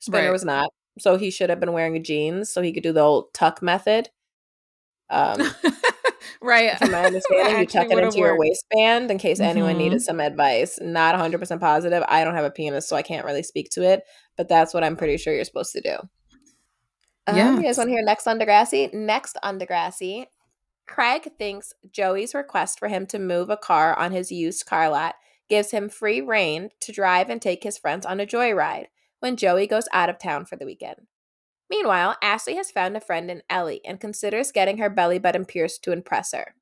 Spinner 0.00 0.24
Right. 0.26 0.32
was 0.32 0.44
not. 0.44 0.70
So 0.98 1.16
he 1.16 1.30
should 1.30 1.50
have 1.50 1.60
been 1.60 1.72
wearing 1.72 2.02
jeans 2.04 2.50
so 2.50 2.62
he 2.62 2.72
could 2.72 2.82
do 2.82 2.92
the 2.92 3.00
old 3.00 3.32
tuck 3.34 3.60
method. 3.62 4.10
Um, 5.10 5.40
right. 6.42 6.78
from 6.78 6.92
my 6.92 7.00
understanding, 7.06 7.60
you 7.60 7.66
tuck 7.66 7.88
it 7.90 7.98
into 7.98 8.18
your 8.18 8.32
worked. 8.38 8.40
waistband 8.40 9.10
in 9.10 9.18
case 9.18 9.40
anyone 9.40 9.74
Mhm. 9.74 9.78
needed 9.78 10.02
some 10.02 10.20
advice. 10.20 10.78
Not 10.80 11.14
100% 11.14 11.60
positive. 11.60 12.04
I 12.08 12.24
don't 12.24 12.34
have 12.34 12.44
a 12.44 12.50
penis, 12.50 12.88
so 12.88 12.96
I 12.96 13.02
can't 13.02 13.24
really 13.26 13.42
speak 13.42 13.70
to 13.70 13.82
it, 13.82 14.02
but 14.36 14.48
that's 14.48 14.72
what 14.72 14.84
I'm 14.84 14.96
pretty 14.96 15.16
sure 15.16 15.34
you're 15.34 15.44
supposed 15.44 15.72
to 15.72 15.80
do. 15.80 15.96
Um, 17.26 17.56
You 17.56 17.62
guys 17.62 17.78
want 17.78 17.88
to 17.88 17.92
hear 17.94 18.04
next 18.04 18.26
on 18.26 18.38
Degrassi? 18.38 18.92
Next 18.92 19.36
on 19.42 19.58
Degrassi, 19.58 20.26
Craig 20.86 21.30
thinks 21.38 21.72
Joey's 21.90 22.34
request 22.34 22.78
for 22.78 22.88
him 22.88 23.06
to 23.06 23.18
move 23.18 23.48
a 23.50 23.56
car 23.56 23.98
on 23.98 24.12
his 24.12 24.30
used 24.30 24.66
car 24.66 24.88
lot 24.90 25.14
gives 25.48 25.70
him 25.70 25.88
free 25.88 26.20
reign 26.20 26.70
to 26.80 26.92
drive 26.92 27.30
and 27.30 27.40
take 27.42 27.62
his 27.62 27.78
friends 27.78 28.06
on 28.06 28.20
a 28.20 28.26
joyride 28.26 28.86
when 29.20 29.36
Joey 29.36 29.66
goes 29.66 29.88
out 29.92 30.10
of 30.10 30.18
town 30.18 30.44
for 30.46 30.56
the 30.56 30.66
weekend. 30.66 31.06
Meanwhile, 31.70 32.16
Ashley 32.22 32.56
has 32.56 32.70
found 32.70 32.96
a 32.96 33.00
friend 33.00 33.30
in 33.30 33.42
Ellie 33.50 33.84
and 33.84 34.00
considers 34.00 34.52
getting 34.52 34.78
her 34.78 34.90
belly 34.90 35.18
button 35.18 35.44
pierced 35.44 35.84
to 35.84 35.92
impress 35.92 36.32
her. 36.32 36.54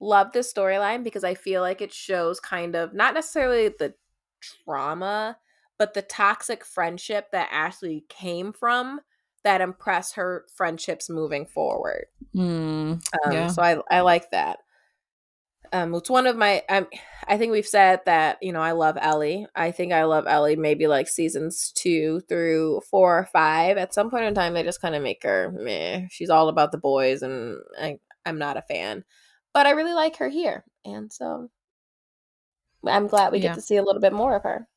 love 0.00 0.32
this 0.32 0.52
storyline 0.52 1.04
because 1.04 1.24
I 1.24 1.34
feel 1.34 1.62
like 1.62 1.80
it 1.80 1.92
shows 1.92 2.40
kind 2.40 2.74
of 2.76 2.92
not 2.94 3.14
necessarily 3.14 3.68
the 3.68 3.94
trauma, 4.40 5.38
but 5.78 5.94
the 5.94 6.02
toxic 6.02 6.64
friendship 6.64 7.30
that 7.32 7.48
Ashley 7.50 8.04
came 8.08 8.52
from 8.52 9.00
that 9.44 9.60
impress 9.60 10.12
her 10.14 10.46
friendships 10.54 11.08
moving 11.10 11.46
forward. 11.46 12.06
Mm, 12.34 13.02
Um, 13.26 13.32
yeah. 13.32 13.46
So 13.46 13.62
I 13.62 13.78
I 13.90 14.00
like 14.00 14.30
that. 14.30 14.58
Um, 15.74 15.92
it's 15.94 16.08
one 16.08 16.28
of 16.28 16.36
my. 16.36 16.62
Um, 16.68 16.86
I 17.26 17.36
think 17.36 17.50
we've 17.50 17.66
said 17.66 18.00
that 18.06 18.38
you 18.40 18.52
know 18.52 18.60
I 18.60 18.72
love 18.72 18.96
Ellie. 19.00 19.46
I 19.56 19.72
think 19.72 19.92
I 19.92 20.04
love 20.04 20.26
Ellie. 20.28 20.54
Maybe 20.54 20.86
like 20.86 21.08
seasons 21.08 21.72
two 21.74 22.20
through 22.28 22.82
four 22.88 23.18
or 23.18 23.24
five. 23.26 23.76
At 23.76 23.92
some 23.92 24.08
point 24.08 24.24
in 24.24 24.34
time, 24.34 24.54
they 24.54 24.62
just 24.62 24.80
kind 24.80 24.94
of 24.94 25.02
make 25.02 25.24
her 25.24 25.50
meh. 25.52 26.06
She's 26.10 26.30
all 26.30 26.48
about 26.48 26.70
the 26.70 26.78
boys, 26.78 27.22
and 27.22 27.58
I 27.78 27.98
I'm 28.24 28.38
not 28.38 28.56
a 28.56 28.62
fan. 28.62 29.04
But 29.52 29.66
I 29.66 29.70
really 29.72 29.94
like 29.94 30.16
her 30.18 30.28
here, 30.28 30.64
and 30.84 31.12
so 31.12 31.50
I'm 32.86 33.08
glad 33.08 33.32
we 33.32 33.38
Yeah. 33.38 33.48
get 33.48 33.54
to 33.54 33.62
see 33.62 33.76
a 33.76 33.82
little 33.82 34.00
bit 34.00 34.12
more 34.12 34.36
of 34.36 34.44
her. 34.44 34.68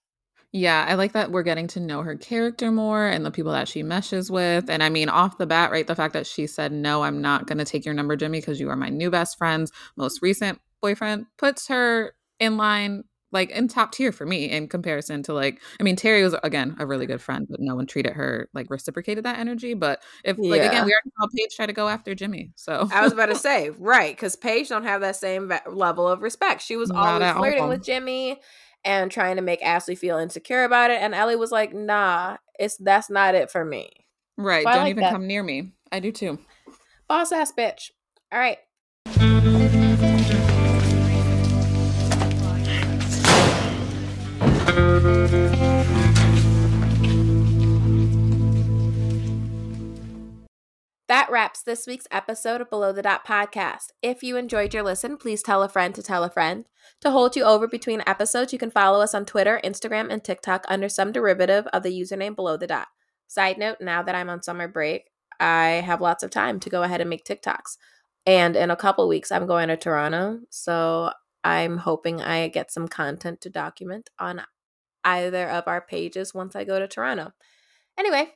Yeah, 0.53 0.85
I 0.87 0.95
like 0.95 1.11
that 1.11 1.31
we're 1.31 1.43
getting 1.43 1.67
to 1.67 1.79
know 1.79 2.01
her 2.01 2.15
character 2.15 2.71
more 2.71 3.05
and 3.05 3.25
the 3.25 3.31
people 3.31 3.51
that 3.51 3.67
she 3.67 3.83
meshes 3.83 4.31
with. 4.31 4.69
And 4.69 4.81
I 4.81 4.89
mean, 4.89 5.09
off 5.09 5.37
the 5.37 5.45
bat, 5.45 5.71
right? 5.71 5.85
The 5.85 5.95
fact 5.95 6.13
that 6.13 6.25
she 6.25 6.47
said, 6.47 6.71
No, 6.71 7.03
I'm 7.03 7.21
not 7.21 7.47
going 7.47 7.57
to 7.57 7.65
take 7.65 7.85
your 7.85 7.93
number, 7.93 8.15
Jimmy, 8.15 8.39
because 8.39 8.59
you 8.59 8.69
are 8.69 8.75
my 8.77 8.89
new 8.89 9.11
best 9.11 9.37
friend's 9.37 9.71
most 9.97 10.21
recent 10.21 10.59
boyfriend 10.81 11.25
puts 11.37 11.67
her 11.67 12.13
in 12.39 12.57
line, 12.57 13.03
like 13.31 13.49
in 13.51 13.67
top 13.67 13.91
tier 13.91 14.11
for 14.11 14.25
me 14.25 14.45
in 14.49 14.67
comparison 14.67 15.21
to 15.23 15.33
like, 15.33 15.61
I 15.79 15.83
mean, 15.83 15.95
Terri 15.95 16.23
was, 16.23 16.35
again, 16.43 16.75
a 16.79 16.85
really 16.85 17.05
good 17.05 17.21
friend, 17.21 17.45
but 17.49 17.59
no 17.59 17.75
one 17.75 17.85
treated 17.87 18.13
her 18.13 18.49
like 18.53 18.69
reciprocated 18.69 19.25
that 19.25 19.39
energy. 19.39 19.73
But 19.73 20.01
if, 20.23 20.37
like, 20.37 20.61
again, 20.61 20.85
we 20.85 20.91
already 20.93 21.11
saw 21.19 21.27
Paige 21.35 21.55
try 21.55 21.65
to 21.65 21.73
go 21.73 21.87
after 21.89 22.15
Jimmy. 22.15 22.51
So 22.55 22.87
I 22.91 23.01
was 23.01 23.11
about 23.11 23.25
to 23.27 23.35
say, 23.49 23.71
right, 23.71 24.15
because 24.15 24.35
Paige 24.35 24.69
don't 24.69 24.83
have 24.83 25.01
that 25.01 25.15
same 25.15 25.49
va- 25.49 25.63
level 25.69 26.07
of 26.07 26.21
respect. 26.21 26.61
She 26.61 26.77
was 26.77 26.89
Not 26.89 27.21
always 27.21 27.31
flirting 27.33 27.63
all. 27.63 27.69
with 27.69 27.83
Jimmy 27.83 28.39
and 28.85 29.11
trying 29.11 29.35
to 29.35 29.41
make 29.41 29.61
Ashley 29.63 29.95
feel 29.95 30.17
insecure 30.17 30.63
about 30.63 30.91
it, 30.91 31.01
and 31.01 31.13
Ellie 31.13 31.35
was 31.35 31.51
like, 31.51 31.73
"Nah, 31.73 32.37
it's 32.57 32.77
that's 32.77 33.09
not 33.09 33.35
it 33.35 33.51
for 33.51 33.65
me." 33.65 33.89
right. 34.37 34.63
So 34.63 34.71
don't 34.71 34.83
like 34.83 34.91
even 34.91 35.03
that. 35.03 35.11
come 35.11 35.27
near 35.27 35.43
me. 35.43 35.73
I 35.91 35.99
do 35.99 36.11
too. 36.11 36.39
Boss 37.09 37.31
ass 37.31 37.51
bitch. 37.51 37.91
All 38.31 38.39
right. 38.39 38.59
That 51.07 51.31
wraps 51.31 51.63
this 51.63 51.87
week's 51.87 52.07
episode 52.11 52.59
of 52.59 52.69
Below 52.69 52.91
the 52.91 53.01
Dot 53.01 53.25
podcast. 53.25 53.91
If 54.01 54.23
you 54.23 54.35
enjoyed 54.35 54.73
your 54.73 54.83
listen, 54.83 55.15
please 55.15 55.41
tell 55.41 55.63
a 55.63 55.69
friend 55.69 55.95
to 55.95 56.03
tell 56.03 56.25
a 56.25 56.29
friend. 56.29 56.65
To 56.99 57.11
hold 57.11 57.37
you 57.37 57.45
over 57.45 57.65
between 57.65 58.03
episodes, 58.05 58.51
you 58.51 58.59
can 58.59 58.71
follow 58.71 58.99
us 58.99 59.15
on 59.15 59.23
Twitter, 59.23 59.61
Instagram, 59.63 60.11
and 60.11 60.21
TikTok 60.21 60.65
under 60.67 60.89
some 60.89 61.13
derivative 61.13 61.65
of 61.67 61.83
the 61.83 61.97
username 61.97 62.35
Below 62.35 62.57
the 62.57 62.67
Dot. 62.67 62.89
Side 63.25 63.57
note, 63.57 63.77
now 63.79 64.03
that 64.03 64.15
I'm 64.15 64.29
on 64.29 64.43
summer 64.43 64.67
break, 64.67 65.09
I 65.39 65.81
have 65.85 66.01
lots 66.01 66.23
of 66.23 66.29
time 66.29 66.59
to 66.59 66.69
go 66.69 66.83
ahead 66.83 66.99
and 66.99 67.09
make 67.09 67.23
TikToks. 67.23 67.77
And 68.25 68.57
in 68.57 68.69
a 68.69 68.75
couple 68.75 69.07
weeks, 69.07 69.31
I'm 69.31 69.47
going 69.47 69.69
to 69.69 69.77
Toronto. 69.77 70.41
So 70.49 71.11
I'm 71.41 71.77
hoping 71.77 72.21
I 72.21 72.49
get 72.49 72.69
some 72.69 72.89
content 72.89 73.39
to 73.41 73.49
document 73.49 74.09
on 74.19 74.41
either 75.05 75.47
of 75.49 75.69
our 75.69 75.79
pages 75.79 76.33
once 76.33 76.53
I 76.53 76.65
go 76.65 76.79
to 76.79 76.87
Toronto. 76.87 77.31
Anyway, 77.97 78.33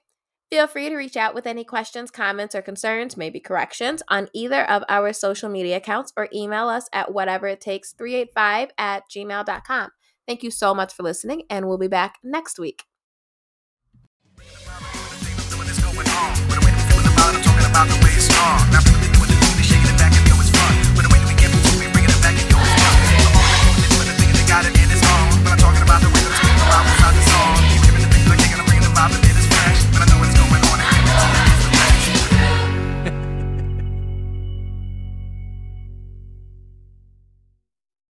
Feel 0.52 0.68
free 0.68 0.90
to 0.90 0.98
reach 0.98 1.16
out 1.16 1.34
with 1.34 1.48
any 1.48 1.64
questions, 1.64 2.12
comments, 2.12 2.54
or 2.54 2.62
concerns, 2.62 3.16
maybe 3.16 3.40
corrections, 3.40 4.04
on 4.10 4.28
either 4.34 4.70
of 4.70 4.84
our 4.90 5.14
social 5.14 5.48
media 5.48 5.78
accounts 5.78 6.12
or 6.18 6.28
email 6.34 6.68
us 6.68 6.90
at 6.92 7.08
whateverittakes385 7.08 8.72
at 8.78 9.04
gmail.com. 9.10 9.90
Thank 10.28 10.44
you 10.44 10.52
so 10.52 10.76
much 10.76 10.94
for 10.94 11.04
listening, 11.04 11.44
and 11.50 11.70
we'll 11.70 11.78
be 11.78 11.88
back 11.88 12.18
next 12.22 12.60
week. 12.60 12.84
about 29.02 29.12
the 29.14 29.31